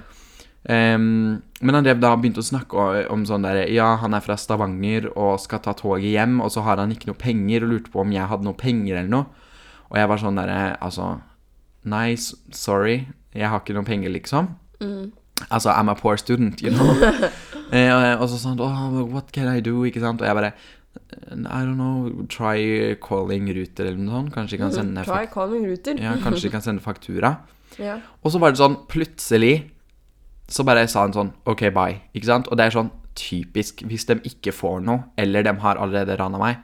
Um, 0.68 1.38
men 1.62 1.78
han 1.78 1.86
drev 1.86 2.00
da 2.04 2.10
begynte 2.20 2.42
å 2.42 2.46
snakke 2.46 3.06
om 3.14 3.22
sånn 3.24 3.46
der 3.46 3.62
Ja, 3.72 3.94
han 4.02 4.12
er 4.18 4.24
fra 4.26 4.36
Stavanger 4.36 5.06
og 5.14 5.38
skal 5.40 5.62
ta 5.64 5.72
toget 5.78 6.10
hjem, 6.12 6.42
og 6.44 6.52
så 6.52 6.60
har 6.66 6.82
han 6.82 6.92
ikke 6.92 7.08
noe 7.08 7.20
penger, 7.22 7.64
og 7.64 7.72
lurte 7.72 7.94
på 7.94 8.02
om 8.04 8.12
jeg 8.12 8.28
hadde 8.28 8.44
noe 8.44 8.58
penger 8.58 8.98
eller 8.98 9.14
noe. 9.14 9.46
Og 9.88 9.96
jeg 10.02 10.10
var 10.12 10.20
sånn 10.20 10.42
derre 10.42 10.76
Altså, 10.84 11.22
nei, 11.88 12.18
sorry, 12.52 12.98
jeg 13.32 13.48
har 13.48 13.64
ikke 13.64 13.78
noe 13.78 13.88
penger, 13.88 14.12
liksom. 14.12 14.52
Altså, 15.48 15.72
I'm 15.72 15.94
a 15.94 15.96
poor 15.96 16.18
student, 16.20 16.62
you 16.62 16.74
know. 16.74 16.92
eh, 17.72 18.16
og 18.16 18.28
så 18.32 18.40
sånn 18.42 18.60
oh, 18.64 19.04
What 19.12 19.32
can 19.36 19.50
I 19.52 19.62
do? 19.62 19.82
Ikke 19.88 20.04
sant? 20.04 20.22
Og 20.22 20.28
jeg 20.28 20.38
bare 20.38 20.54
I 21.30 21.62
don't 21.62 21.76
know, 21.78 22.26
try 22.32 22.96
calling 23.04 23.50
Ruter 23.54 23.86
eller 23.86 24.02
noe 24.02 24.16
sånt. 24.18 24.34
Kanskje 24.34 24.58
de 24.58 24.62
kan 24.64 24.74
sende, 24.74 25.04
Try 25.06 25.28
calling 25.32 25.68
ruter. 25.70 26.00
ja, 26.02 26.16
kanskje 26.24 26.48
de 26.48 26.54
kan 26.56 26.66
sende 26.66 26.84
faktura. 26.84 27.38
Ja. 27.78 28.00
Og 28.26 28.32
så 28.34 28.40
var 28.42 28.50
det 28.50 28.58
sånn, 28.58 28.78
plutselig 28.90 29.68
så 30.50 30.64
bare 30.66 30.88
sa 30.90 31.04
han 31.04 31.12
sånn 31.14 31.28
OK, 31.46 31.68
bye. 31.76 32.00
Ikke 32.16 32.26
sant? 32.26 32.48
Og 32.50 32.58
det 32.58 32.66
er 32.66 32.74
sånn 32.74 32.90
typisk. 33.20 33.84
Hvis 33.86 34.08
de 34.10 34.16
ikke 34.26 34.54
får 34.56 34.80
noe, 34.88 35.12
eller 35.20 35.46
de 35.46 35.54
har 35.62 35.78
allerede 35.84 36.18
rana 36.18 36.42
meg, 36.42 36.64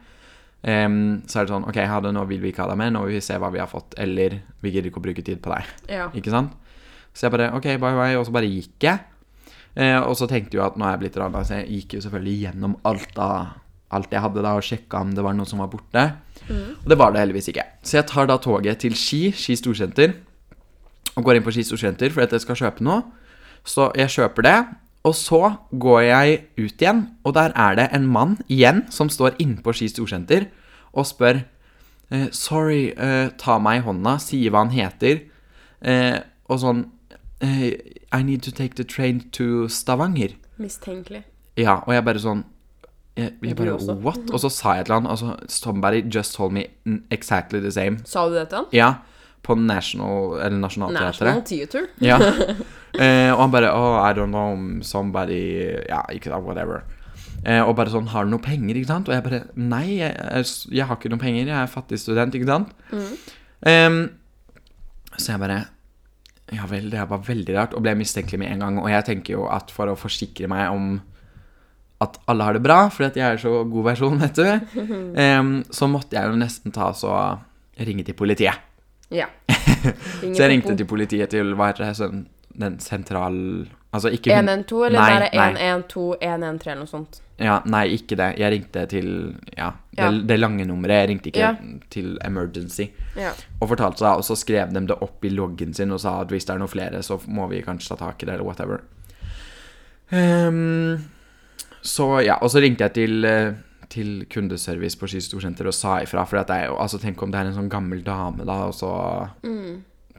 Um, 0.64 1.26
så 1.28 1.42
er 1.42 1.44
det 1.44 1.52
sånn 1.52 1.66
OK, 1.68 1.76
ha 1.92 1.98
det, 2.00 2.14
nå 2.16 2.22
vil 2.30 2.40
vi 2.40 2.54
ikke 2.54 2.64
ha 2.64 2.70
deg 2.70 2.78
med, 2.80 2.94
nå 2.96 3.02
vil 3.04 3.18
vi 3.18 3.24
se 3.26 3.36
hva 3.36 3.50
vi 3.52 3.60
har 3.60 3.68
fått, 3.68 3.98
eller 4.00 4.38
vi 4.64 4.72
gidder 4.72 4.88
ikke 4.88 5.02
å 5.02 5.04
bruke 5.04 5.26
tid 5.28 5.42
på 5.44 5.52
deg. 5.52 5.72
ja. 5.92 6.06
Ikke 6.16 6.32
sant? 6.32 6.54
Så 7.12 7.26
jeg 7.28 7.34
bare 7.34 7.50
OK, 7.58 7.68
bye, 7.84 7.92
bye, 7.98 8.16
og 8.16 8.24
så 8.30 8.32
bare 8.32 8.48
gikk 8.48 8.86
jeg. 8.88 9.02
Eh, 9.74 10.00
og 10.00 10.16
så 10.20 10.28
tenkte 10.30 10.60
jeg 10.60 10.66
at 10.66 10.78
nå 10.78 10.86
er 10.86 10.96
jeg 10.96 11.04
blitt 11.06 11.20
rana, 11.22 11.42
så 11.46 11.62
jeg 11.62 11.80
gikk 11.80 11.98
jo 11.98 12.04
selvfølgelig 12.06 12.40
gjennom 12.46 12.78
alt 12.90 13.20
av 13.22 13.60
alt 13.94 14.14
jeg 14.14 14.24
hadde 14.24 14.42
da, 14.42 14.56
og 14.58 14.66
sjekka 14.66 15.02
om 15.06 15.12
det 15.14 15.24
var 15.26 15.36
noe 15.38 15.46
som 15.46 15.62
var 15.62 15.70
borte. 15.70 16.04
Og 16.50 16.88
det 16.90 16.98
var 17.00 17.14
det 17.14 17.22
heldigvis 17.22 17.52
ikke. 17.52 17.66
Så 17.86 18.00
jeg 18.00 18.08
tar 18.10 18.30
da 18.30 18.40
toget 18.42 18.82
til 18.82 18.96
Ski, 18.98 19.28
Ski 19.38 19.54
storsenter, 19.60 20.16
og 21.14 21.28
går 21.28 21.38
inn 21.38 21.46
på 21.46 21.54
Ski 21.54 21.66
storsenter 21.68 22.14
fordi 22.14 22.26
at 22.26 22.34
jeg 22.38 22.46
skal 22.48 22.60
kjøpe 22.64 22.86
noe. 22.86 23.04
Så 23.64 23.92
jeg 23.98 24.12
kjøper 24.12 24.48
det, 24.48 24.58
og 25.08 25.16
så 25.20 25.42
går 25.70 26.02
jeg 26.08 26.42
ut 26.58 26.82
igjen, 26.82 27.06
og 27.24 27.36
der 27.38 27.54
er 27.60 27.78
det 27.80 27.90
en 27.96 28.08
mann 28.10 28.38
igjen 28.52 28.86
som 28.92 29.12
står 29.12 29.38
innpå 29.44 29.76
Ski 29.76 29.90
storsenter 29.92 30.50
og 30.94 31.08
spør 31.08 31.44
eh, 31.44 32.30
Sorry, 32.36 32.92
eh, 32.96 33.30
ta 33.40 33.60
meg 33.62 33.82
i 33.82 33.86
hånda, 33.88 34.18
sier 34.24 34.54
hva 34.54 34.66
han 34.66 34.74
heter, 34.74 35.26
eh, 35.84 36.20
og 36.48 36.62
sånn 36.64 36.86
I 37.44 38.24
need 38.24 38.42
to 38.44 38.52
take 38.52 38.76
the 38.76 38.84
train 38.88 39.20
to 39.32 39.68
Stavanger. 39.68 40.36
Mistenkelig. 40.62 41.24
Ja, 41.60 41.80
og 41.86 41.94
jeg 41.94 42.06
bare 42.06 42.22
sånn 42.22 42.44
Jeg, 43.18 43.36
jeg 43.46 43.56
bare? 43.58 43.76
What? 44.02 44.32
Og 44.34 44.40
så 44.42 44.50
sa 44.50 44.72
jeg 44.80 44.88
til 44.88 44.96
han 44.96 45.06
altså, 45.06 45.36
Somebody 45.52 46.00
just 46.10 46.34
told 46.34 46.54
me 46.56 46.64
exactly 47.14 47.60
the 47.62 47.70
same. 47.72 48.00
Sa 48.10 48.24
du 48.30 48.34
det 48.34 48.48
til 48.50 48.64
han? 48.64 48.70
Ja, 48.74 48.88
på 49.46 49.54
National 49.60 50.40
Eller 50.40 50.58
Nationaltheatret. 50.58 51.28
National 51.28 51.44
Theater. 51.46 51.90
Ja. 52.10 52.20
Eh, 52.94 53.32
og 53.34 53.40
han 53.40 53.50
bare 53.50 53.72
Oh, 53.74 53.96
I 54.06 54.14
don't 54.14 54.30
know, 54.30 54.54
somebody 54.86 55.40
Ja, 55.90 56.04
ikke 56.14 56.30
sant, 56.30 56.46
whatever. 56.46 56.84
Eh, 57.42 57.58
og 57.66 57.74
bare 57.76 57.90
sånn 57.90 58.06
Har 58.12 58.28
du 58.28 58.30
noe 58.36 58.44
penger, 58.46 58.78
ikke 58.78 58.92
sant? 58.92 59.10
Og 59.10 59.16
jeg 59.16 59.24
bare 59.26 59.40
Nei, 59.58 59.96
jeg, 59.98 60.14
jeg, 60.14 60.50
jeg 60.78 60.86
har 60.86 61.00
ikke 61.00 61.10
noe 61.10 61.22
penger. 61.24 61.48
Jeg 61.50 61.58
er 61.58 61.72
fattig 61.74 61.98
student, 61.98 62.38
ikke 62.38 62.52
sant? 62.52 62.70
Em, 63.66 63.98
så 65.18 65.32
jeg 65.34 65.42
bare 65.42 65.58
Ja 66.54 66.68
vel, 66.70 66.90
det 66.94 67.04
var 67.10 67.22
veldig 67.26 67.56
rart, 67.58 67.74
og 67.78 67.84
ble 67.86 67.96
mistenkelig 68.00 68.40
med 68.42 68.52
en 68.54 68.64
gang. 68.66 68.78
Og 68.84 68.90
jeg 68.92 69.06
tenker 69.10 69.38
jo 69.38 69.48
at 69.52 69.72
for 69.74 69.90
å 69.92 69.98
forsikre 70.00 70.50
meg 70.52 70.70
om 70.74 70.94
at 72.04 72.18
alle 72.28 72.44
har 72.44 72.58
det 72.58 72.64
bra, 72.66 72.82
fordi 72.92 73.08
at 73.12 73.18
jeg 73.20 73.36
er 73.38 73.42
så 73.42 73.52
god 73.72 73.86
versjon, 73.88 74.20
vet 74.20 74.36
du, 74.36 74.80
um, 75.40 75.52
så 75.72 75.88
måtte 75.88 76.18
jeg 76.18 76.30
jo 76.30 76.40
nesten 76.42 76.74
ta 76.76 76.90
så 76.98 77.14
ringe 77.80 78.04
til 78.06 78.18
politiet. 78.18 78.60
Ja. 79.14 79.28
Så 80.24 80.40
jeg 80.40 80.50
ringte 80.50 80.74
til 80.80 80.88
politiet 80.90 81.30
til 81.30 81.52
hva 81.58 81.68
heter 81.70 81.84
det, 81.86 81.96
sånn, 82.00 82.22
den 82.58 82.80
sentral... 82.82 83.36
Altså 83.94 84.10
ikke 84.16 84.32
hun- 84.34 84.48
112, 84.50 84.86
eller 84.88 85.00
Nei, 85.00 85.10
er 85.28 85.52
nei. 85.54 85.68
112, 85.68 86.16
113 86.24 86.72
eller 86.72 86.80
noe 86.82 86.90
sånt? 86.90 87.20
Ja, 87.40 87.62
nei, 87.66 87.88
ikke 87.98 88.16
det. 88.16 88.38
Jeg 88.38 88.52
ringte 88.54 88.88
til 88.88 89.08
Ja, 89.58 89.72
det, 89.96 89.98
Ja. 90.04 90.12
det 90.12 90.40
lange 90.40 90.66
nummeret. 90.66 91.02
Jeg 91.02 91.10
ringte 91.10 91.32
ikke 91.32 91.40
Ja. 91.40 91.56
til 91.90 92.18
emergency. 92.24 92.90
Ja. 93.18 93.32
Og 93.62 93.70
fortalte 93.70 93.98
seg, 94.00 94.18
og 94.18 94.24
så 94.24 94.36
skrev 94.38 94.72
de 94.74 94.86
det 94.88 94.98
opp 95.02 95.26
i 95.26 95.30
loggen 95.30 95.74
sin 95.74 95.92
og 95.92 96.00
sa 96.00 96.22
at 96.22 96.28
hvis 96.30 96.46
det 96.46 96.54
er 96.56 96.60
noen 96.60 96.70
flere, 96.70 97.02
så 97.04 97.20
må 97.28 97.48
vi 97.50 97.62
kanskje 97.62 97.90
ta 97.90 97.96
tak 97.96 98.22
i 98.24 98.26
det, 98.28 98.34
eller 98.36 98.46
whatever. 98.46 98.82
Um, 100.12 101.00
så 101.82 102.24
ja, 102.24 102.38
og 102.42 102.50
så 102.54 102.62
ringte 102.62 102.86
jeg 102.86 102.94
til, 102.94 103.26
eh, 103.26 103.54
til 103.90 104.26
kundeservice 104.30 104.98
på 105.00 105.08
Ski 105.10 105.20
Storsenter 105.22 105.68
og 105.68 105.74
sa 105.74 105.98
ifra. 106.04 106.26
For 106.28 106.38
at 106.38 106.48
det 106.48 106.56
er 106.64 106.76
altså 106.78 107.00
tenk 107.02 107.22
om 107.24 107.32
det 107.32 107.40
er 107.42 107.46
en 107.50 107.58
sånn 107.58 107.70
gammel 107.70 108.04
dame, 108.04 108.46
da, 108.46 108.60
og 108.70 108.74
så 108.78 109.30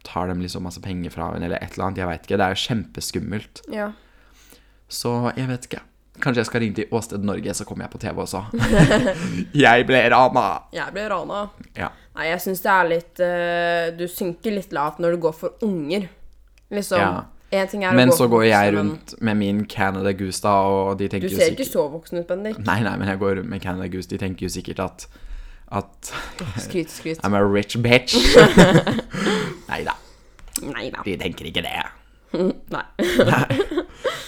tar 0.05 0.27
de 0.29 0.35
liksom 0.43 0.63
masse 0.67 0.81
penger 0.83 1.11
fra 1.11 1.31
henne, 1.33 1.45
eller 1.45 1.57
et 1.63 1.73
eller 1.79 1.87
annet. 1.87 1.97
Jeg 2.03 2.07
veit 2.11 2.23
ikke. 2.27 2.37
Det 2.37 2.47
er 2.47 2.55
jo 2.55 2.65
kjempeskummelt. 2.67 3.63
ja. 3.73 3.93
Så 4.89 5.33
jeg 5.37 5.49
vet 5.49 5.65
ikke. 5.67 5.81
Kanskje 6.23 6.45
jeg 6.45 6.47
skal 6.47 6.63
ringe 6.63 6.79
til 6.79 6.93
Åsted 6.95 7.25
Norge, 7.27 7.55
så 7.59 7.65
kommer 7.67 7.89
jeg 7.89 7.93
på 7.95 8.01
TV 8.05 8.21
også. 8.23 8.45
jeg 9.65 9.87
ble 9.89 10.03
rana! 10.15 10.45
Jeg 10.75 10.95
ble 10.95 11.07
rana. 11.11 11.41
Ja. 11.75 11.89
Nei, 12.15 12.29
jeg 12.31 12.43
syns 12.45 12.63
det 12.63 12.71
er 12.71 12.91
litt 12.91 13.23
uh, 13.27 13.87
Du 13.99 14.05
synker 14.07 14.55
litt 14.55 14.75
lavt 14.77 15.01
når 15.03 15.17
du 15.17 15.25
går 15.25 15.35
for 15.35 15.67
unger. 15.67 16.07
Liksom. 16.75 17.03
Ja. 17.03 17.25
En 17.55 17.71
ting 17.71 17.83
å 17.87 17.91
Men 17.95 18.13
så 18.15 18.27
går 18.31 18.47
jeg 18.49 18.73
rundt 18.75 19.15
med 19.23 19.39
min 19.39 19.65
Canada 19.71 20.15
Goose, 20.17 20.43
da, 20.43 20.55
og 20.67 20.95
de 20.99 21.09
Du 21.09 21.17
tenker 21.17 21.35
jo 21.35 21.39
ser 21.39 21.55
ikke 21.55 21.67
så 21.69 21.85
voksen 21.91 22.23
ut, 22.23 22.29
Bendik. 22.31 22.63
Nei, 22.63 22.81
nei, 22.87 22.95
men 23.01 23.11
jeg 23.11 23.21
går 23.21 23.39
rundt 23.41 23.51
med 23.51 23.63
Canada 23.63 23.91
Goose. 23.91 24.11
De 24.11 24.19
tenker 24.23 24.47
jo 24.49 24.55
sikkert 24.55 24.83
at 24.87 25.07
At 25.75 26.13
Skryt, 26.63 26.91
skryt. 26.93 27.21
I'm 27.27 27.35
a 27.35 27.43
rich 27.43 27.75
bitch. 27.83 28.15
Nei 29.71 29.83
da. 29.83 29.99
de 31.05 31.17
tenker 31.19 31.51
ikke 31.51 31.65
det. 31.67 31.79
Nei. 32.75 32.85
Nei. 33.29 33.61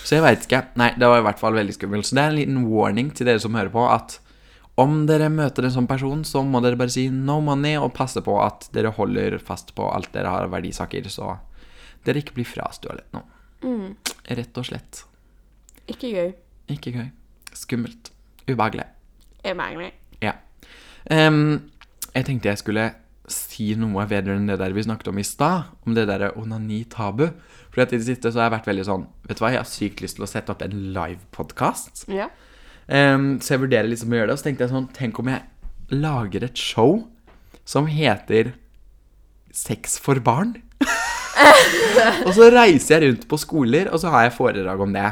Så 0.07 0.17
jeg 0.17 0.23
veit 0.23 0.47
ikke. 0.47 0.63
Nei, 0.79 0.93
det 0.99 1.09
var 1.11 1.21
i 1.21 1.27
hvert 1.27 1.41
fall 1.43 1.57
veldig 1.57 1.75
skummelt. 1.75 2.07
Så 2.07 2.17
det 2.17 2.23
er 2.23 2.33
en 2.33 2.39
liten 2.39 2.63
warning 2.71 3.11
til 3.17 3.29
dere 3.29 3.43
som 3.43 3.57
hører 3.59 3.73
på, 3.75 3.85
at 3.91 4.21
om 4.81 4.99
dere 5.09 5.31
møter 5.33 5.67
en 5.67 5.73
sånn 5.73 5.89
person, 5.89 6.23
så 6.29 6.43
må 6.45 6.61
dere 6.65 6.79
bare 6.79 6.93
si 6.93 7.07
no 7.11 7.39
money, 7.45 7.79
og 7.81 7.95
passe 7.97 8.21
på 8.23 8.37
at 8.43 8.69
dere 8.77 8.93
holder 8.97 9.39
fast 9.43 9.73
på 9.77 9.89
alt 9.89 10.13
dere 10.15 10.33
har 10.33 10.47
av 10.47 10.53
verdisaker, 10.53 11.09
så 11.11 11.39
dere 12.07 12.21
ikke 12.23 12.37
blir 12.37 12.49
frastjålet 12.49 13.17
nå. 13.17 13.23
Rett 14.37 14.61
og 14.61 14.69
slett. 14.69 15.01
Ikke 15.91 16.11
gøy. 16.13 16.35
Ikke 16.75 16.93
gøy. 16.93 17.09
Skummelt. 17.57 18.13
Ubehagelig. 18.47 18.85
Ubehagelig. 19.47 19.93
Ja. 20.23 20.37
Um, 21.11 21.71
jeg 22.13 22.27
tenkte 22.29 22.53
jeg 22.53 22.61
skulle 22.61 22.87
si 23.33 23.73
noe 23.79 24.05
vedrørende 24.09 24.55
det 24.55 24.63
der 24.63 24.75
vi 24.77 24.85
snakket 24.87 25.11
om 25.11 25.21
i 25.21 25.27
stad, 25.27 25.71
om 25.87 25.97
det 25.97 26.07
derre 26.11 26.33
onani-tabu. 26.39 27.29
For 27.73 27.83
i 27.83 27.89
det 27.91 28.07
siste 28.07 28.31
så 28.33 28.41
har 28.41 28.49
jeg 28.49 28.57
vært 28.57 28.69
veldig 28.71 28.85
sånn 28.87 29.03
Vet 29.27 29.39
du 29.39 29.43
hva, 29.43 29.53
jeg 29.53 29.61
har 29.61 29.69
sykt 29.69 30.03
lyst 30.05 30.17
til 30.19 30.27
å 30.27 30.31
sette 30.31 30.53
opp 30.55 30.63
en 30.65 30.77
livepodkast. 30.95 32.07
Ja. 32.13 32.31
Um, 32.87 33.37
så 33.43 33.57
jeg 33.57 33.65
vurderer 33.65 33.91
liksom 33.91 34.15
å 34.15 34.21
gjøre 34.21 34.31
det. 34.31 34.37
Og 34.37 34.41
så 34.41 34.49
tenkte 34.49 34.67
jeg 34.67 34.73
sånn 34.73 34.89
Tenk 34.95 35.19
om 35.19 35.31
jeg 35.33 35.97
lager 35.97 36.47
et 36.47 36.61
show 36.61 37.03
som 37.67 37.91
heter 37.91 38.55
Sex 39.57 39.99
for 40.03 40.21
barn? 40.23 40.55
og 42.27 42.33
så 42.37 42.51
reiser 42.53 42.97
jeg 42.97 43.07
rundt 43.07 43.25
på 43.31 43.39
skoler, 43.41 43.89
og 43.91 44.03
så 44.03 44.13
har 44.13 44.27
jeg 44.27 44.37
foredrag 44.37 44.83
om 44.85 44.93
det. 44.95 45.07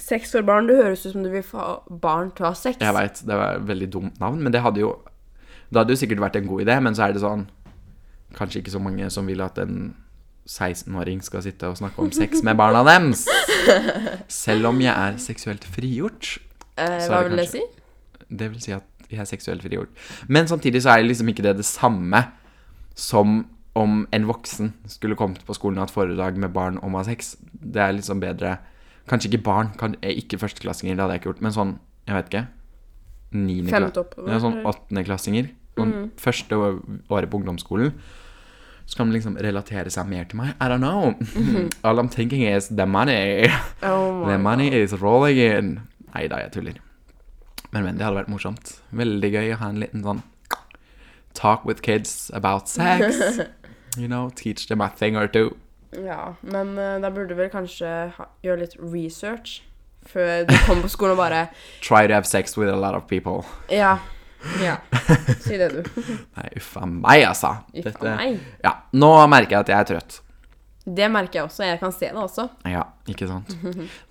Sex 0.00 0.32
for 0.34 0.46
barn. 0.46 0.66
Det 0.68 0.78
høres 0.80 1.04
ut 1.04 1.12
som 1.12 1.24
du 1.24 1.30
vil 1.30 1.44
få 1.46 1.66
barn 2.02 2.32
til 2.34 2.46
å 2.46 2.50
ha 2.50 2.58
sex. 2.58 2.80
Jeg 2.82 2.96
veit, 2.96 3.20
det 3.28 3.36
var 3.38 3.58
et 3.58 3.66
veldig 3.68 3.90
dumt 3.92 4.22
navn, 4.22 4.40
men 4.42 4.54
det 4.54 4.64
hadde 4.64 4.82
jo 4.82 4.94
Det 5.74 5.82
hadde 5.82 5.94
jo 5.96 6.00
sikkert 6.04 6.22
vært 6.22 6.38
en 6.38 6.48
god 6.48 6.62
idé, 6.62 6.78
men 6.86 6.94
så 6.94 7.08
er 7.08 7.14
det 7.16 7.22
sånn 7.24 7.48
Kanskje 8.34 8.62
ikke 8.62 8.72
så 8.74 8.80
mange 8.82 9.06
som 9.14 9.28
vil 9.30 9.42
at 9.44 9.58
en 9.62 9.92
16-åring 10.50 11.20
skal 11.22 11.44
sitte 11.44 11.68
og 11.70 11.76
snakke 11.78 12.02
om 12.02 12.10
sex 12.12 12.42
med 12.44 12.58
barna 12.58 12.82
deres. 12.84 13.22
Selv 14.28 14.72
om 14.72 14.80
jeg 14.82 14.90
er 14.90 15.20
seksuelt 15.22 15.62
frigjort. 15.70 16.34
Eh, 16.74 17.06
hva 17.06 17.22
det 17.22 17.30
vil 17.30 17.40
det 17.40 17.46
si? 17.52 17.62
Det 18.28 18.48
vil 18.50 18.64
si 18.64 18.74
at 18.74 19.06
jeg 19.06 19.22
er 19.22 19.30
seksuelt 19.30 19.62
frigjort. 19.62 19.94
Men 20.26 20.50
samtidig 20.50 20.82
så 20.82 20.96
er 20.96 21.04
det 21.04 21.12
liksom 21.12 21.30
ikke 21.30 21.46
det 21.46 21.56
det 21.60 21.68
samme 21.68 22.24
som 22.98 23.44
om 23.78 24.04
en 24.14 24.28
voksen 24.28 24.74
skulle 24.90 25.16
kommet 25.18 25.46
på 25.46 25.54
skolen 25.56 25.78
og 25.78 25.86
hatt 25.86 25.94
foredrag 25.94 26.36
med 26.38 26.52
barn 26.54 26.78
om 26.82 26.94
å 26.94 27.02
ha 27.02 27.08
sex. 27.08 27.36
Det 27.52 27.82
er 27.82 27.96
liksom 27.96 28.22
bedre 28.22 28.58
Kanskje 29.04 29.28
ikke 29.34 29.44
barn, 29.44 29.68
kan, 29.76 29.94
eh, 30.00 30.14
ikke 30.16 30.38
førsteklassinger, 30.40 30.94
det 30.96 31.02
hadde 31.02 31.12
jeg 31.12 31.20
ikke 31.20 31.28
gjort, 31.28 31.42
men 31.44 31.52
sånn, 31.52 31.72
jeg 32.08 32.14
vet 32.16 32.30
ikke 32.30 32.46
Femte 33.68 34.00
oppover, 34.00 34.30
Ja, 34.32 34.38
sånn 34.40 34.54
eller? 34.54 34.70
Sånn 35.74 35.94
første 36.20 36.58
året 36.58 37.30
på 37.30 37.40
ungdomsskolen. 37.40 37.94
Så 38.84 38.98
kan 38.98 39.08
man 39.08 39.16
liksom 39.16 39.38
relatere 39.40 39.90
seg 39.90 40.06
mer 40.10 40.26
til 40.28 40.38
meg. 40.42 40.54
I 40.60 40.68
don't 40.68 40.84
know. 40.84 41.14
All 41.86 41.98
I'm 41.98 42.10
thinking 42.12 42.44
is 42.44 42.68
the 42.68 42.86
money. 42.86 43.48
Oh 43.82 44.24
The 44.28 44.38
money 44.38 44.68
money 44.68 44.82
is 44.82 44.92
rolling 45.00 45.38
in. 45.38 45.80
Nei 46.14 46.28
da, 46.28 46.42
jeg 46.44 46.52
tuller. 46.52 46.80
Men, 47.72 47.82
men, 47.84 47.96
det 47.98 48.06
hadde 48.06 48.20
vært 48.20 48.30
morsomt. 48.30 48.76
Veldig 48.94 49.30
gøy 49.32 49.54
å 49.54 49.60
ha 49.62 49.72
en 49.72 49.82
liten 49.82 50.04
sånn 50.04 50.22
talk 51.34 51.64
with 51.64 51.82
kids 51.82 52.30
about 52.32 52.68
sex. 52.68 53.40
You 53.96 54.08
know, 54.08 54.28
teach 54.34 54.66
them 54.66 54.80
a 54.80 54.88
thing 54.88 55.16
or 55.16 55.28
two. 55.28 55.56
Ja, 55.92 56.34
men 56.40 56.76
uh, 56.76 56.98
da 56.98 57.10
burde 57.10 57.28
du 57.28 57.34
vel 57.38 57.46
kanskje 57.52 57.86
ha, 58.16 58.24
gjøre 58.42 58.64
litt 58.64 58.74
research 58.80 59.60
før 60.02 60.48
du 60.48 60.54
kommer 60.66 60.82
på 60.82 60.90
skolen 60.90 61.14
og 61.14 61.20
bare 61.22 61.44
Try 61.78 62.08
to 62.08 62.12
have 62.12 62.26
sex 62.26 62.58
with 62.58 62.68
a 62.68 62.74
lot 62.74 62.98
of 62.98 63.06
people. 63.06 63.44
Ja. 63.70 64.00
Ja. 64.62 64.76
Si 65.44 65.58
det, 65.60 65.68
du. 65.74 65.82
Nei, 66.38 66.46
uff 66.56 66.70
a 66.80 66.86
meg, 66.88 67.24
altså. 67.28 67.50
Uff 67.76 67.98
a 68.00 68.14
meg. 68.16 68.38
Ja, 68.64 68.72
nå 68.96 69.10
merker 69.28 69.58
jeg 69.58 69.66
at 69.66 69.72
jeg 69.72 69.78
er 69.82 69.88
trøtt. 69.92 70.20
Det 70.84 71.06
merker 71.12 71.40
jeg 71.40 71.48
også. 71.48 71.64
Jeg 71.64 71.80
kan 71.80 71.92
se 71.96 72.08
det 72.10 72.20
også. 72.20 72.46
Ja, 72.68 72.82
ikke 73.08 73.28
sant. 73.28 73.52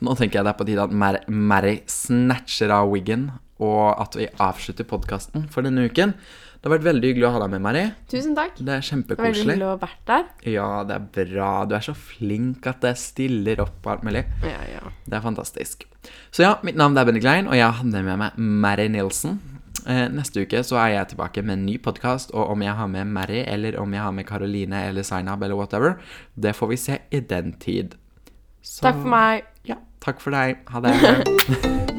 Nå 0.01 0.15
tenker 0.17 0.39
jeg 0.39 0.45
det 0.47 0.53
er 0.53 0.57
på 0.59 0.65
tide 0.69 0.85
at 0.87 0.93
Mar 0.93 1.19
Mary 1.29 1.79
snatcher 1.89 2.73
av 2.73 2.89
wiggen, 2.93 3.27
og 3.61 3.91
at 4.01 4.17
vi 4.17 4.25
avslutter 4.41 4.87
podkasten 4.89 5.45
for 5.53 5.65
denne 5.65 5.85
uken. 5.89 6.15
Det 6.63 6.69
har 6.69 6.77
vært 6.77 6.85
veldig 6.87 7.09
hyggelig 7.11 7.25
å 7.27 7.31
ha 7.35 7.39
deg 7.43 7.49
med, 7.51 7.61
Mary. 7.65 7.83
Tusen 8.07 8.33
takk. 8.37 8.55
Det 8.55 8.71
er 8.71 8.85
kjempekoselig. 8.87 9.33
Veldig 9.35 9.49
hyggelig 9.51 9.65
å 9.67 9.71
ha 9.73 9.79
vært 9.81 10.03
der. 10.07 10.27
Ja, 10.47 10.67
det 10.87 10.95
er 10.95 11.07
bra. 11.33 11.49
Du 11.67 11.73
er 11.75 11.83
så 11.83 11.93
flink 11.97 12.69
at 12.71 12.79
det 12.85 12.93
stiller 13.01 13.59
opp 13.65 13.81
på 13.83 13.91
alt 13.91 14.05
mulig. 14.07 14.21
Ja, 14.47 14.61
ja. 14.71 14.93
Det 15.03 15.17
er 15.17 15.25
fantastisk. 15.25 15.83
Så 16.31 16.45
ja, 16.45 16.53
mitt 16.63 16.79
navn 16.79 16.95
er 16.97 17.09
Benny 17.09 17.19
Klein, 17.23 17.49
og 17.51 17.57
jeg 17.59 17.67
hadde 17.81 18.03
med 18.07 18.21
meg 18.23 18.39
Mary 18.63 18.87
Nilsen. 18.95 19.41
Eh, 19.87 20.05
neste 20.13 20.45
uke 20.45 20.61
så 20.63 20.77
er 20.79 20.93
jeg 20.93 21.13
tilbake 21.13 21.43
med 21.43 21.57
en 21.57 21.65
ny 21.67 21.77
podkast, 21.83 22.31
og 22.31 22.53
om 22.53 22.63
jeg 22.63 22.75
har 22.77 22.87
med 22.87 23.05
Mary, 23.11 23.41
eller 23.43 23.77
om 23.81 23.93
jeg 23.93 24.01
har 24.01 24.11
med 24.15 24.27
Karoline 24.29 24.85
eller 24.87 25.03
Zainab 25.03 25.43
eller 25.43 25.59
whatever, 25.59 25.97
det 26.35 26.55
får 26.55 26.67
vi 26.71 26.77
se 26.77 26.99
i 27.11 27.19
den 27.19 27.53
tid. 27.59 27.97
Så, 28.63 28.81
Takk 28.87 29.01
for 29.01 29.11
meg. 29.11 29.49
Ja, 29.67 29.81
takk 30.03 30.23
for 30.23 30.31
deg. 30.35 30.63
Ha 30.71 30.83
det. 30.83 31.89